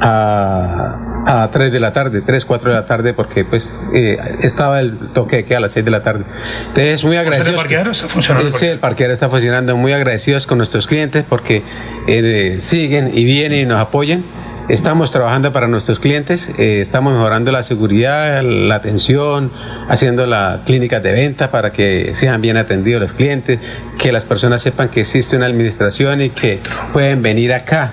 a, 0.00 1.09
a 1.26 1.50
3 1.50 1.72
de 1.72 1.80
la 1.80 1.92
tarde, 1.92 2.22
3, 2.22 2.44
4 2.44 2.70
de 2.70 2.76
la 2.76 2.86
tarde, 2.86 3.14
porque 3.14 3.44
pues 3.44 3.72
eh, 3.94 4.18
estaba 4.40 4.80
el 4.80 4.96
toque 5.12 5.44
que 5.44 5.56
a 5.56 5.60
las 5.60 5.72
6 5.72 5.84
de 5.84 5.90
la 5.90 6.02
tarde. 6.02 6.24
Entonces, 6.68 7.04
muy 7.04 7.16
agradecidos. 7.16 7.48
¿El 7.48 7.56
parqueadero 7.56 7.90
está 7.90 8.08
funcionando? 8.08 8.52
Sí, 8.52 8.66
el 8.66 8.78
parqueadero 8.78 9.14
está 9.14 9.28
funcionando. 9.28 9.76
Muy 9.76 9.92
agradecidos 9.92 10.46
con 10.46 10.58
nuestros 10.58 10.86
clientes 10.86 11.24
porque 11.28 11.62
eh, 12.06 12.56
siguen 12.58 13.10
y 13.16 13.24
vienen 13.24 13.60
y 13.60 13.66
nos 13.66 13.80
apoyan. 13.80 14.24
Estamos 14.68 15.10
trabajando 15.10 15.52
para 15.52 15.66
nuestros 15.66 15.98
clientes, 15.98 16.48
eh, 16.56 16.80
estamos 16.80 17.12
mejorando 17.12 17.50
la 17.50 17.64
seguridad, 17.64 18.40
la 18.44 18.76
atención, 18.76 19.50
haciendo 19.88 20.26
las 20.26 20.60
clínicas 20.60 21.02
de 21.02 21.10
venta 21.10 21.50
para 21.50 21.72
que 21.72 22.12
sean 22.14 22.40
bien 22.40 22.56
atendidos 22.56 23.02
los 23.02 23.12
clientes, 23.14 23.58
que 23.98 24.12
las 24.12 24.26
personas 24.26 24.62
sepan 24.62 24.88
que 24.88 25.00
existe 25.00 25.36
una 25.36 25.46
administración 25.46 26.20
y 26.20 26.30
que 26.30 26.60
pueden 26.92 27.20
venir 27.20 27.52
acá 27.52 27.92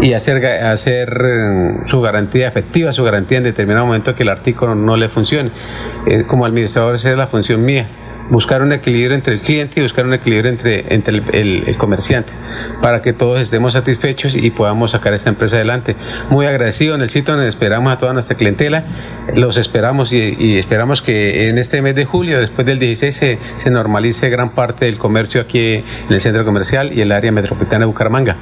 y 0.00 0.12
hacer, 0.12 0.44
hacer 0.46 1.20
eh, 1.24 1.88
su 1.90 2.00
garantía 2.00 2.48
efectiva, 2.48 2.92
su 2.92 3.02
garantía 3.04 3.38
en 3.38 3.44
determinado 3.44 3.86
momento 3.86 4.14
que 4.14 4.22
el 4.22 4.28
artículo 4.28 4.74
no 4.74 4.96
le 4.96 5.08
funcione. 5.08 5.50
Eh, 6.06 6.24
como 6.26 6.44
administrador 6.44 6.96
esa 6.96 7.10
es 7.10 7.16
la 7.16 7.26
función 7.26 7.64
mía 7.64 7.86
buscar 8.30 8.62
un 8.62 8.72
equilibrio 8.72 9.14
entre 9.14 9.34
el 9.34 9.40
cliente 9.40 9.80
y 9.80 9.82
buscar 9.82 10.06
un 10.06 10.14
equilibrio 10.14 10.50
entre, 10.50 10.92
entre 10.94 11.22
el, 11.32 11.76
comerciante 11.78 12.32
para 12.82 13.02
que 13.02 13.12
todos 13.12 13.40
estemos 13.40 13.74
satisfechos 13.74 14.36
y 14.36 14.50
podamos 14.50 14.92
sacar 14.92 15.14
esta 15.14 15.28
empresa 15.28 15.56
adelante. 15.56 15.96
Muy 16.30 16.46
agradecido 16.46 16.94
en 16.94 17.02
el 17.02 17.10
sitio 17.10 17.34
donde 17.34 17.48
esperamos 17.48 17.92
a 17.92 17.98
toda 17.98 18.12
nuestra 18.12 18.36
clientela, 18.36 18.84
los 19.34 19.56
esperamos 19.56 20.12
y, 20.12 20.58
esperamos 20.58 21.02
que 21.02 21.48
en 21.48 21.58
este 21.58 21.82
mes 21.82 21.94
de 21.94 22.04
julio, 22.04 22.40
después 22.40 22.66
del 22.66 22.78
16, 22.78 23.14
se, 23.14 23.38
se, 23.58 23.70
normalice 23.70 24.30
gran 24.30 24.50
parte 24.50 24.86
del 24.86 24.98
comercio 24.98 25.40
aquí 25.40 25.74
en 25.74 25.84
el 26.08 26.20
centro 26.20 26.44
comercial 26.44 26.90
y 26.92 27.00
el 27.00 27.12
área 27.12 27.32
metropolitana 27.32 27.80
de 27.80 27.86
Bucaramanga. 27.86 28.36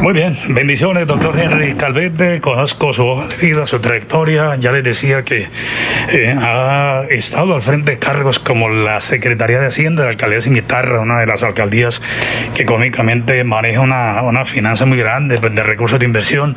Muy 0.00 0.14
bien, 0.14 0.36
bendiciones, 0.48 1.06
doctor 1.06 1.38
Henry 1.38 1.74
Calvete, 1.74 2.40
conozco 2.40 2.92
su 2.92 3.22
vida, 3.40 3.66
su 3.66 3.80
trayectoria, 3.80 4.56
ya 4.56 4.72
les 4.72 4.82
decía 4.82 5.22
que 5.22 5.48
eh, 6.10 6.36
ha 6.38 7.04
estado 7.10 7.54
al 7.54 7.62
frente 7.62 7.92
de 7.92 7.98
cargos 7.98 8.38
como 8.38 8.68
las 8.68 9.04
Secretaría 9.04 9.60
de 9.60 9.66
Hacienda, 9.66 10.04
la 10.04 10.10
alcaldía 10.10 10.36
de 10.36 10.42
Cimitarra, 10.42 11.00
una 11.00 11.20
de 11.20 11.26
las 11.26 11.42
alcaldías 11.42 12.02
que 12.54 12.62
económicamente 12.62 13.44
maneja 13.44 13.80
una, 13.80 14.22
una 14.22 14.44
finanza 14.44 14.86
muy 14.86 14.98
grande 14.98 15.38
pues, 15.38 15.54
de 15.54 15.62
recursos 15.62 15.98
de 15.98 16.06
inversión. 16.06 16.56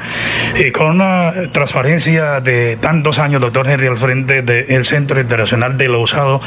Y 0.57 0.71
con 0.71 0.87
una 0.87 1.33
transparencia 1.51 2.39
de 2.39 2.77
tantos 2.77 3.19
años, 3.19 3.41
doctor 3.41 3.54
Henry, 3.63 3.87
al 3.87 3.97
frente 3.97 4.41
del 4.41 4.85
Centro 4.85 5.19
Internacional 5.19 5.77
de 5.77 5.87
lo 5.87 6.01
Usado, 6.01 6.41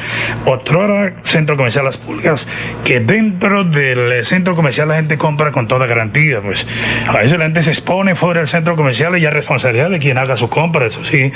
otro 0.45 0.89
Centro 1.23 1.57
Comercial 1.57 1.85
Las 1.85 1.99
Pulgas, 1.99 2.49
que 2.85 3.01
dentro 3.01 3.65
del 3.65 4.25
centro 4.25 4.55
comercial 4.55 4.89
la 4.89 4.97
gente 4.97 5.17
compra 5.17 5.53
con 5.53 5.69
toda 5.69 5.87
garantía, 5.87 6.41
pues 6.41 6.67
a 7.07 7.13
veces 7.13 7.39
la 7.39 7.45
gente 7.45 7.63
se 7.63 7.71
expone 7.71 8.15
fuera 8.15 8.41
del 8.41 8.49
centro 8.49 8.77
comercial 8.77 9.17
y 9.17 9.21
ya 9.21 9.31
responsabilidad 9.31 9.91
de 9.91 9.99
quien 9.99 10.19
haga 10.19 10.37
su 10.37 10.49
compra, 10.49 10.87
eso 10.87 11.05
sí, 11.05 11.33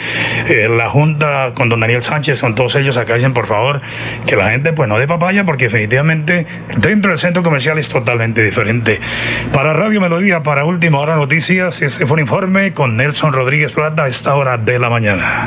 eh, 0.48 0.68
la 0.68 0.88
Junta 0.90 1.52
con 1.54 1.68
don 1.68 1.80
Daniel 1.80 2.02
Sánchez, 2.02 2.40
con 2.40 2.54
todos 2.54 2.74
ellos 2.74 2.96
acá 2.96 3.14
dicen 3.14 3.32
por 3.32 3.46
favor 3.46 3.80
que 4.26 4.36
la 4.36 4.50
gente 4.50 4.72
pues 4.72 4.88
no 4.88 4.98
de 4.98 5.06
papaya, 5.06 5.44
porque 5.44 5.64
definitivamente 5.64 6.46
dentro 6.76 7.10
del 7.10 7.18
centro 7.18 7.42
comercial 7.42 7.78
es 7.78 7.88
totalmente 7.88 8.42
diferente. 8.42 9.00
Para 9.52 9.72
Radio 9.72 10.00
Melodía, 10.00 10.42
para 10.42 10.64
Última 10.64 10.98
Hora 10.98 11.16
Noticias, 11.16 11.82
este 11.82 12.06
fue 12.06 12.14
un 12.14 12.20
informe 12.20 12.72
con 12.72 12.96
Nelson 12.96 13.32
Rodríguez 13.32 13.72
Plata 13.72 14.04
a 14.04 14.08
esta 14.08 14.34
hora 14.34 14.58
de 14.58 14.78
la 14.78 14.90
mañana. 14.90 15.46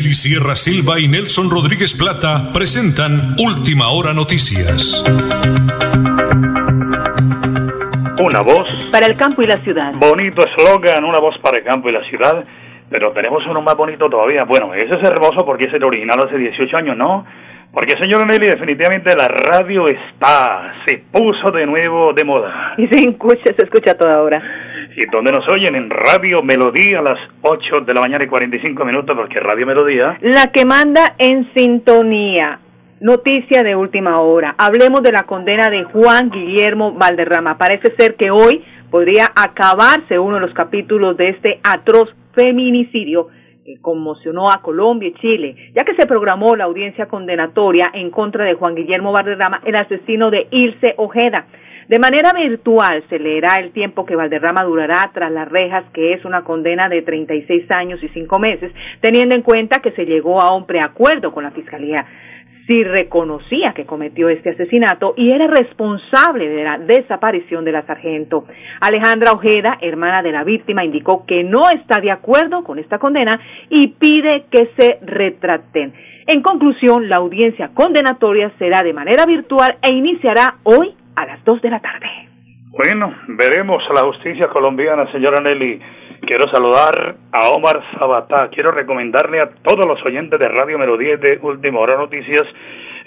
Nelly 0.00 0.14
Sierra 0.14 0.56
Silva 0.56 0.98
y 0.98 1.08
Nelson 1.08 1.50
Rodríguez 1.52 1.92
Plata 1.92 2.48
presentan 2.54 3.36
Última 3.36 3.92
Hora 3.92 4.14
Noticias. 4.14 5.04
Una 8.18 8.40
voz 8.40 8.72
para 8.90 9.04
el 9.04 9.14
campo 9.14 9.42
y 9.42 9.46
la 9.46 9.58
ciudad. 9.58 9.92
Bonito 10.00 10.40
eslogan, 10.40 11.04
una 11.04 11.20
voz 11.20 11.36
para 11.42 11.58
el 11.58 11.64
campo 11.64 11.90
y 11.90 11.92
la 11.92 12.02
ciudad. 12.08 12.42
Pero 12.88 13.12
tenemos 13.12 13.44
uno 13.46 13.60
más 13.60 13.76
bonito 13.76 14.08
todavía. 14.08 14.44
Bueno, 14.44 14.72
ese 14.72 14.94
es 14.94 15.02
hermoso 15.04 15.44
porque 15.44 15.66
es 15.66 15.74
el 15.74 15.84
original 15.84 16.18
hace 16.26 16.38
18 16.38 16.76
años, 16.78 16.96
¿no? 16.96 17.26
Porque, 17.70 17.92
señor 18.00 18.26
Nelly, 18.26 18.46
definitivamente 18.46 19.14
la 19.14 19.28
radio 19.28 19.86
está, 19.86 20.76
se 20.86 20.96
puso 21.12 21.50
de 21.50 21.66
nuevo 21.66 22.14
de 22.14 22.24
moda. 22.24 22.72
Y 22.78 22.88
se 22.88 23.06
escucha, 23.06 23.52
se 23.54 23.64
escucha 23.64 23.92
toda 23.98 24.22
hora 24.22 24.69
y 24.96 25.06
donde 25.06 25.32
nos 25.32 25.48
oyen 25.48 25.74
en 25.76 25.90
Radio 25.90 26.42
Melodía 26.42 26.98
a 26.98 27.02
las 27.02 27.18
8 27.42 27.80
de 27.82 27.94
la 27.94 28.00
mañana 28.00 28.24
y 28.24 28.28
45 28.28 28.84
minutos, 28.84 29.16
porque 29.16 29.40
Radio 29.40 29.66
Melodía... 29.66 30.18
La 30.20 30.50
que 30.52 30.64
manda 30.64 31.14
en 31.18 31.52
sintonía. 31.54 32.60
Noticia 33.00 33.62
de 33.62 33.76
última 33.76 34.20
hora. 34.20 34.54
Hablemos 34.58 35.02
de 35.02 35.12
la 35.12 35.22
condena 35.22 35.70
de 35.70 35.84
Juan 35.84 36.30
Guillermo 36.30 36.92
Valderrama. 36.92 37.56
Parece 37.56 37.94
ser 37.96 38.14
que 38.16 38.30
hoy 38.30 38.62
podría 38.90 39.26
acabarse 39.34 40.18
uno 40.18 40.34
de 40.34 40.42
los 40.42 40.54
capítulos 40.54 41.16
de 41.16 41.30
este 41.30 41.60
atroz 41.62 42.10
feminicidio 42.34 43.28
que 43.64 43.80
conmocionó 43.80 44.50
a 44.50 44.60
Colombia 44.60 45.08
y 45.08 45.14
Chile, 45.14 45.72
ya 45.74 45.84
que 45.84 45.94
se 45.94 46.06
programó 46.06 46.56
la 46.56 46.64
audiencia 46.64 47.06
condenatoria 47.06 47.90
en 47.94 48.10
contra 48.10 48.44
de 48.44 48.54
Juan 48.54 48.74
Guillermo 48.74 49.12
Valderrama, 49.12 49.60
el 49.64 49.76
asesino 49.76 50.30
de 50.30 50.48
Ilse 50.50 50.94
Ojeda. 50.96 51.46
De 51.90 51.98
manera 51.98 52.32
virtual 52.32 53.02
se 53.08 53.18
leerá 53.18 53.56
el 53.56 53.72
tiempo 53.72 54.06
que 54.06 54.14
Valderrama 54.14 54.62
durará 54.62 55.10
tras 55.12 55.32
las 55.32 55.48
rejas, 55.48 55.84
que 55.92 56.12
es 56.12 56.24
una 56.24 56.44
condena 56.44 56.88
de 56.88 57.02
36 57.02 57.68
años 57.68 58.00
y 58.00 58.08
5 58.10 58.38
meses, 58.38 58.72
teniendo 59.00 59.34
en 59.34 59.42
cuenta 59.42 59.80
que 59.80 59.90
se 59.90 60.06
llegó 60.06 60.40
a 60.40 60.54
un 60.54 60.66
preacuerdo 60.66 61.32
con 61.32 61.42
la 61.42 61.50
Fiscalía 61.50 62.06
si 62.68 62.84
reconocía 62.84 63.72
que 63.74 63.86
cometió 63.86 64.28
este 64.28 64.50
asesinato 64.50 65.14
y 65.16 65.32
era 65.32 65.48
responsable 65.48 66.48
de 66.48 66.62
la 66.62 66.78
desaparición 66.78 67.64
de 67.64 67.72
la 67.72 67.82
sargento. 67.82 68.44
Alejandra 68.80 69.32
Ojeda, 69.32 69.78
hermana 69.80 70.22
de 70.22 70.30
la 70.30 70.44
víctima, 70.44 70.84
indicó 70.84 71.26
que 71.26 71.42
no 71.42 71.62
está 71.70 72.00
de 72.00 72.12
acuerdo 72.12 72.62
con 72.62 72.78
esta 72.78 73.00
condena 73.00 73.40
y 73.68 73.88
pide 73.88 74.44
que 74.48 74.70
se 74.78 75.00
retraten. 75.02 75.92
En 76.28 76.40
conclusión, 76.42 77.08
la 77.08 77.16
audiencia 77.16 77.70
condenatoria 77.74 78.52
será 78.60 78.84
de 78.84 78.92
manera 78.92 79.26
virtual 79.26 79.78
e 79.82 79.92
iniciará 79.92 80.58
hoy 80.62 80.94
a 81.16 81.26
las 81.26 81.44
2 81.44 81.62
de 81.62 81.70
la 81.70 81.80
tarde. 81.80 82.06
Bueno, 82.70 83.12
veremos 83.26 83.82
a 83.90 83.94
la 83.94 84.02
justicia 84.02 84.48
colombiana, 84.48 85.10
señora 85.10 85.40
Nelly. 85.40 85.80
Quiero 86.22 86.46
saludar 86.52 87.16
a 87.32 87.48
Omar 87.50 87.82
Sabatá. 87.98 88.48
Quiero 88.50 88.70
recomendarle 88.70 89.40
a 89.40 89.50
todos 89.62 89.86
los 89.86 90.00
oyentes 90.04 90.38
de 90.38 90.48
Radio 90.48 90.78
Melodía 90.78 91.16
de 91.16 91.38
Última 91.42 91.80
Hora 91.80 91.96
Noticias. 91.96 92.44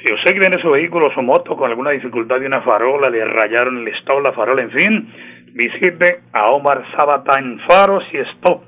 Si 0.03 0.13
usted 0.13 0.33
que 0.33 0.39
tiene 0.41 0.62
su 0.62 0.69
vehículo, 0.69 1.12
su 1.13 1.22
moto 1.22 1.55
con 1.55 1.69
alguna 1.69 1.91
dificultad 1.91 2.39
de 2.39 2.48
una 2.48 2.62
farola, 2.62 3.10
le 3.10 3.24
rayaron 3.24 3.77
el 3.77 3.88
stop, 4.00 4.22
la 4.22 4.33
farola, 4.33 4.63
en 4.63 4.72
fin, 4.72 5.13
visite 5.53 6.24
a 6.33 6.50
Omar 6.50 6.83
Sabatá 6.95 7.39
en 7.39 7.60
Faros 7.60 8.03
y 8.12 8.17
Stop. 8.17 8.63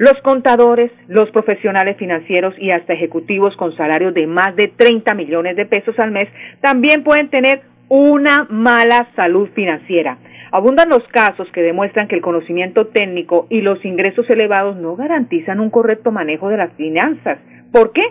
Los 0.00 0.14
contadores, 0.22 0.90
los 1.08 1.30
profesionales 1.30 1.98
financieros 1.98 2.54
y 2.58 2.70
hasta 2.70 2.94
ejecutivos 2.94 3.54
con 3.58 3.76
salarios 3.76 4.14
de 4.14 4.26
más 4.26 4.56
de 4.56 4.68
30 4.68 5.12
millones 5.12 5.56
de 5.56 5.66
pesos 5.66 5.98
al 5.98 6.10
mes 6.10 6.26
también 6.62 7.04
pueden 7.04 7.28
tener 7.28 7.60
una 7.90 8.46
mala 8.48 9.08
salud 9.14 9.50
financiera. 9.54 10.16
Abundan 10.52 10.88
los 10.88 11.06
casos 11.08 11.52
que 11.52 11.60
demuestran 11.60 12.08
que 12.08 12.14
el 12.14 12.22
conocimiento 12.22 12.86
técnico 12.86 13.46
y 13.50 13.60
los 13.60 13.84
ingresos 13.84 14.24
elevados 14.30 14.74
no 14.78 14.96
garantizan 14.96 15.60
un 15.60 15.68
correcto 15.68 16.10
manejo 16.10 16.48
de 16.48 16.56
las 16.56 16.72
finanzas. 16.76 17.38
¿Por 17.72 17.92
qué? 17.92 18.02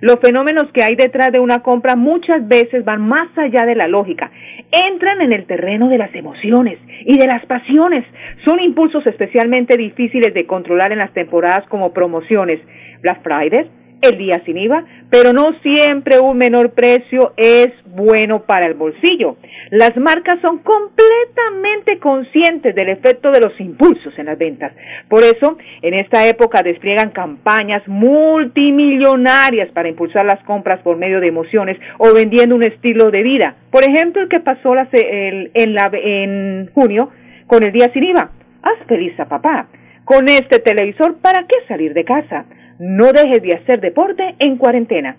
Los 0.00 0.20
fenómenos 0.20 0.70
que 0.72 0.82
hay 0.82 0.94
detrás 0.94 1.32
de 1.32 1.40
una 1.40 1.62
compra 1.62 1.96
muchas 1.96 2.46
veces 2.46 2.84
van 2.84 3.00
más 3.06 3.28
allá 3.36 3.66
de 3.66 3.74
la 3.74 3.88
lógica. 3.88 4.30
Entran 4.70 5.20
en 5.22 5.32
el 5.32 5.46
terreno 5.46 5.88
de 5.88 5.98
las 5.98 6.14
emociones 6.14 6.78
y 7.04 7.18
de 7.18 7.26
las 7.26 7.44
pasiones. 7.46 8.04
Son 8.44 8.60
impulsos 8.60 9.06
especialmente 9.06 9.76
difíciles 9.76 10.32
de 10.34 10.46
controlar 10.46 10.92
en 10.92 10.98
las 10.98 11.12
temporadas 11.12 11.66
como 11.68 11.92
promociones, 11.92 12.60
Black 13.02 13.22
Friday, 13.22 13.68
el 14.00 14.18
día 14.18 14.40
sin 14.44 14.58
IVA, 14.58 14.84
pero 15.10 15.32
no 15.32 15.52
siempre 15.62 16.20
un 16.20 16.38
menor 16.38 16.70
precio 16.70 17.32
es 17.36 17.70
bueno 17.86 18.42
para 18.42 18.66
el 18.66 18.74
bolsillo. 18.74 19.36
Las 19.70 19.96
marcas 19.96 20.40
son 20.40 20.58
completamente 20.58 21.98
conscientes 21.98 22.74
del 22.74 22.90
efecto 22.90 23.30
de 23.30 23.40
los 23.40 23.58
impulsos 23.60 24.16
en 24.18 24.26
las 24.26 24.38
ventas. 24.38 24.72
Por 25.08 25.22
eso, 25.24 25.58
en 25.82 25.94
esta 25.94 26.26
época 26.26 26.62
despliegan 26.62 27.10
campañas 27.10 27.82
multimillonarias 27.88 29.70
para 29.72 29.88
impulsar 29.88 30.24
las 30.24 30.42
compras 30.44 30.80
por 30.80 30.96
medio 30.96 31.20
de 31.20 31.28
emociones 31.28 31.78
o 31.98 32.12
vendiendo 32.14 32.54
un 32.54 32.64
estilo 32.64 33.10
de 33.10 33.22
vida. 33.22 33.56
Por 33.70 33.82
ejemplo, 33.82 34.22
el 34.22 34.28
que 34.28 34.40
pasó 34.40 34.74
en, 34.92 35.50
en 35.54 36.70
junio 36.72 37.10
con 37.46 37.64
el 37.64 37.72
día 37.72 37.90
sin 37.92 38.04
IVA. 38.04 38.30
Haz 38.62 38.86
feliz 38.86 39.18
a 39.18 39.26
papá. 39.26 39.68
Con 40.04 40.28
este 40.28 40.58
televisor, 40.60 41.18
¿para 41.20 41.46
qué 41.46 41.56
salir 41.66 41.92
de 41.92 42.04
casa? 42.04 42.46
No 42.78 43.12
dejes 43.12 43.42
de 43.42 43.54
hacer 43.54 43.80
deporte 43.80 44.34
en 44.38 44.56
cuarentena. 44.56 45.16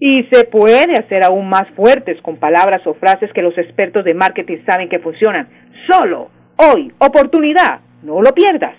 Y 0.00 0.24
se 0.30 0.44
puede 0.44 0.92
hacer 0.92 1.24
aún 1.24 1.48
más 1.48 1.68
fuertes 1.74 2.20
con 2.22 2.36
palabras 2.36 2.86
o 2.86 2.94
frases 2.94 3.32
que 3.32 3.42
los 3.42 3.56
expertos 3.58 4.04
de 4.04 4.14
marketing 4.14 4.58
saben 4.64 4.88
que 4.88 5.00
funcionan. 5.00 5.48
Solo, 5.90 6.30
hoy, 6.56 6.92
oportunidad, 6.98 7.80
no 8.02 8.22
lo 8.22 8.32
pierdas. 8.32 8.74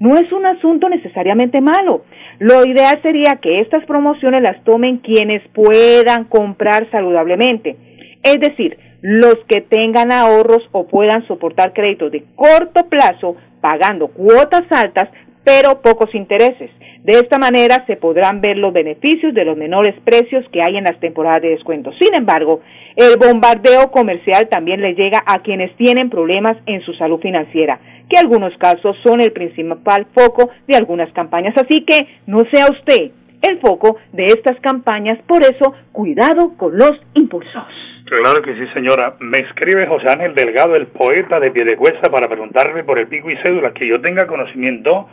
No 0.00 0.16
es 0.16 0.30
un 0.32 0.44
asunto 0.44 0.88
necesariamente 0.88 1.60
malo. 1.60 2.04
Lo 2.40 2.66
ideal 2.66 2.98
sería 3.02 3.38
que 3.40 3.60
estas 3.60 3.84
promociones 3.84 4.42
las 4.42 4.62
tomen 4.64 4.98
quienes 4.98 5.42
puedan 5.52 6.24
comprar 6.24 6.90
saludablemente. 6.90 7.76
Es 8.24 8.40
decir, 8.40 8.76
los 9.02 9.36
que 9.46 9.60
tengan 9.60 10.10
ahorros 10.10 10.68
o 10.72 10.86
puedan 10.86 11.26
soportar 11.28 11.72
créditos 11.72 12.10
de 12.10 12.24
corto 12.34 12.88
plazo 12.88 13.36
pagando 13.60 14.08
cuotas 14.08 14.64
altas 14.70 15.08
pero 15.44 15.80
pocos 15.82 16.14
intereses. 16.14 16.70
De 17.04 17.12
esta 17.18 17.38
manera 17.38 17.84
se 17.86 17.96
podrán 17.96 18.40
ver 18.40 18.56
los 18.56 18.72
beneficios 18.72 19.34
de 19.34 19.44
los 19.44 19.58
menores 19.58 19.94
precios 20.04 20.44
que 20.50 20.62
hay 20.62 20.76
en 20.78 20.84
las 20.84 20.98
temporadas 21.00 21.42
de 21.42 21.50
descuento. 21.50 21.92
Sin 22.00 22.14
embargo, 22.14 22.62
el 22.96 23.18
bombardeo 23.18 23.90
comercial 23.90 24.48
también 24.48 24.80
le 24.80 24.94
llega 24.94 25.22
a 25.26 25.40
quienes 25.40 25.76
tienen 25.76 26.08
problemas 26.08 26.56
en 26.64 26.80
su 26.80 26.94
salud 26.94 27.20
financiera, 27.20 27.78
que 28.08 28.16
en 28.18 28.24
algunos 28.26 28.56
casos 28.56 28.96
son 29.02 29.20
el 29.20 29.32
principal 29.32 30.06
foco 30.14 30.48
de 30.66 30.76
algunas 30.76 31.12
campañas. 31.12 31.54
Así 31.58 31.84
que 31.84 32.08
no 32.26 32.40
sea 32.50 32.66
usted 32.70 33.10
el 33.42 33.60
foco 33.60 33.98
de 34.12 34.24
estas 34.26 34.58
campañas, 34.60 35.18
por 35.26 35.42
eso 35.42 35.74
cuidado 35.92 36.56
con 36.56 36.78
los 36.78 36.92
impulsos. 37.12 37.64
Claro 38.06 38.42
que 38.42 38.54
sí, 38.54 38.66
señora. 38.72 39.16
Me 39.20 39.38
escribe 39.38 39.86
José 39.86 40.08
Ángel 40.08 40.34
Delgado, 40.34 40.74
el 40.74 40.86
poeta 40.86 41.40
de 41.40 41.50
Piedecuesta, 41.50 42.10
para 42.10 42.28
preguntarme 42.28 42.84
por 42.84 42.98
el 42.98 43.08
pico 43.08 43.30
y 43.30 43.36
cédula, 43.38 43.72
que 43.72 43.86
yo 43.86 44.00
tenga 44.00 44.26
conocimiento 44.26 45.08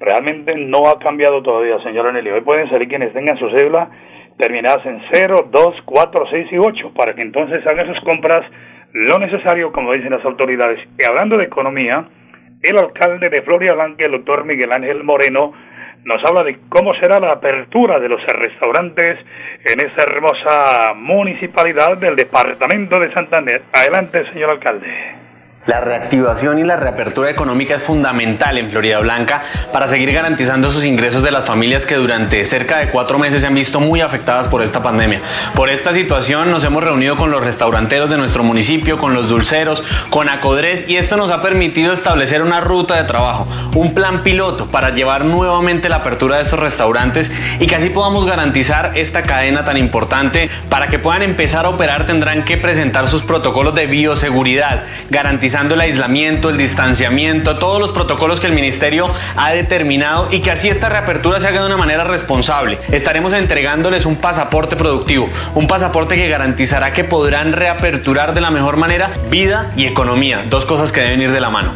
realmente 0.00 0.54
no 0.56 0.88
ha 0.88 0.98
cambiado 0.98 1.42
todavía, 1.42 1.78
señora 1.82 2.12
Nelly. 2.12 2.30
Hoy 2.30 2.40
pueden 2.42 2.68
salir 2.70 2.88
quienes 2.88 3.12
tengan 3.12 3.38
su 3.38 3.48
cédula 3.50 3.88
terminadas 4.38 4.86
en 4.86 5.02
0, 5.12 5.48
2, 5.50 5.74
4, 5.84 6.26
6 6.30 6.48
y 6.52 6.58
8, 6.58 6.92
para 6.94 7.14
que 7.14 7.22
entonces 7.22 7.66
hagan 7.66 7.92
sus 7.92 8.00
compras 8.04 8.44
lo 8.92 9.18
necesario, 9.18 9.72
como 9.72 9.92
dicen 9.92 10.10
las 10.10 10.24
autoridades. 10.24 10.80
Y 10.98 11.04
hablando 11.04 11.36
de 11.36 11.44
economía, 11.44 12.04
el 12.62 12.78
alcalde 12.78 13.28
de 13.28 13.42
Floria 13.42 13.74
Blanca, 13.74 14.04
el 14.04 14.12
doctor 14.12 14.44
Miguel 14.44 14.72
Ángel 14.72 15.04
Moreno, 15.04 15.52
nos 16.04 16.24
habla 16.24 16.44
de 16.44 16.58
cómo 16.68 16.94
será 16.94 17.20
la 17.20 17.32
apertura 17.32 17.98
de 17.98 18.08
los 18.08 18.24
restaurantes 18.24 19.18
en 19.64 19.80
esa 19.80 20.04
hermosa 20.04 20.94
municipalidad 20.94 21.98
del 21.98 22.16
departamento 22.16 22.98
de 22.98 23.12
Santander. 23.12 23.62
Adelante, 23.72 24.24
señor 24.32 24.50
alcalde. 24.50 24.86
La 25.68 25.82
reactivación 25.82 26.58
y 26.58 26.64
la 26.64 26.76
reapertura 26.76 27.28
económica 27.28 27.74
es 27.74 27.82
fundamental 27.82 28.56
en 28.56 28.70
Florida 28.70 29.00
Blanca 29.00 29.42
para 29.70 29.86
seguir 29.86 30.10
garantizando 30.12 30.70
sus 30.70 30.82
ingresos 30.82 31.22
de 31.22 31.30
las 31.30 31.46
familias 31.46 31.84
que 31.84 31.96
durante 31.96 32.42
cerca 32.46 32.78
de 32.78 32.88
cuatro 32.88 33.18
meses 33.18 33.42
se 33.42 33.48
han 33.48 33.54
visto 33.54 33.78
muy 33.78 34.00
afectadas 34.00 34.48
por 34.48 34.62
esta 34.62 34.82
pandemia. 34.82 35.20
Por 35.54 35.68
esta 35.68 35.92
situación 35.92 36.50
nos 36.50 36.64
hemos 36.64 36.82
reunido 36.82 37.16
con 37.16 37.30
los 37.30 37.44
restauranteros 37.44 38.08
de 38.08 38.16
nuestro 38.16 38.42
municipio, 38.42 38.96
con 38.96 39.12
los 39.12 39.28
dulceros, 39.28 39.84
con 40.08 40.30
Acodres 40.30 40.88
y 40.88 40.96
esto 40.96 41.18
nos 41.18 41.30
ha 41.30 41.42
permitido 41.42 41.92
establecer 41.92 42.40
una 42.40 42.62
ruta 42.62 42.96
de 42.96 43.04
trabajo, 43.04 43.46
un 43.74 43.92
plan 43.92 44.22
piloto 44.22 44.68
para 44.68 44.88
llevar 44.88 45.26
nuevamente 45.26 45.90
la 45.90 45.96
apertura 45.96 46.36
de 46.36 46.44
estos 46.44 46.60
restaurantes 46.60 47.30
y 47.60 47.66
que 47.66 47.76
así 47.76 47.90
podamos 47.90 48.24
garantizar 48.24 48.92
esta 48.94 49.20
cadena 49.20 49.66
tan 49.66 49.76
importante. 49.76 50.48
Para 50.70 50.88
que 50.88 50.98
puedan 50.98 51.20
empezar 51.20 51.66
a 51.66 51.68
operar 51.68 52.06
tendrán 52.06 52.46
que 52.46 52.56
presentar 52.56 53.06
sus 53.06 53.22
protocolos 53.22 53.74
de 53.74 53.86
bioseguridad, 53.86 54.84
garantizar 55.10 55.57
el 55.58 55.80
aislamiento, 55.80 56.50
el 56.50 56.56
distanciamiento, 56.56 57.58
todos 57.58 57.80
los 57.80 57.90
protocolos 57.90 58.38
que 58.38 58.46
el 58.46 58.52
ministerio 58.52 59.06
ha 59.36 59.52
determinado 59.52 60.28
y 60.30 60.40
que 60.40 60.52
así 60.52 60.68
esta 60.68 60.88
reapertura 60.88 61.40
se 61.40 61.48
haga 61.48 61.60
de 61.60 61.66
una 61.66 61.76
manera 61.76 62.04
responsable. 62.04 62.78
Estaremos 62.92 63.32
entregándoles 63.32 64.06
un 64.06 64.20
pasaporte 64.20 64.76
productivo, 64.76 65.28
un 65.54 65.66
pasaporte 65.66 66.14
que 66.14 66.28
garantizará 66.28 66.92
que 66.92 67.02
podrán 67.02 67.52
reaperturar 67.52 68.34
de 68.34 68.40
la 68.40 68.50
mejor 68.50 68.76
manera 68.76 69.10
vida 69.30 69.72
y 69.76 69.86
economía, 69.86 70.44
dos 70.48 70.64
cosas 70.64 70.92
que 70.92 71.00
deben 71.00 71.22
ir 71.22 71.32
de 71.32 71.40
la 71.40 71.50
mano. 71.50 71.72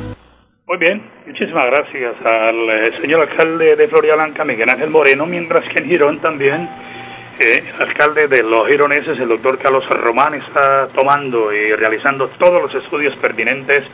Muy 0.69 0.79
bien, 0.79 1.03
muchísimas 1.27 1.67
gracias 1.67 2.15
al 2.25 2.71
eh, 2.71 3.01
señor 3.01 3.29
alcalde 3.29 3.75
de 3.75 3.89
Floria 3.89 4.15
Blanca, 4.15 4.45
Miguel 4.45 4.71
Ángel 4.71 4.91
Moreno, 4.91 5.27
mientras 5.27 5.65
que 5.69 5.81
en 5.81 5.87
Girón 5.87 6.21
también 6.21 6.69
eh, 7.43 7.65
el 7.75 7.83
alcalde 7.89 8.29
de 8.29 8.43
los 8.43 8.69
gironeses, 8.69 9.19
el 9.19 9.29
doctor 9.29 9.59
Carlos 9.59 9.89
Román, 9.89 10.35
está 10.35 10.89
tomando 10.89 11.53
y 11.53 11.75
realizando 11.75 12.29
todos 12.29 12.63
los 12.63 12.75
estudios 12.83 13.17
pertinentes 13.17 13.85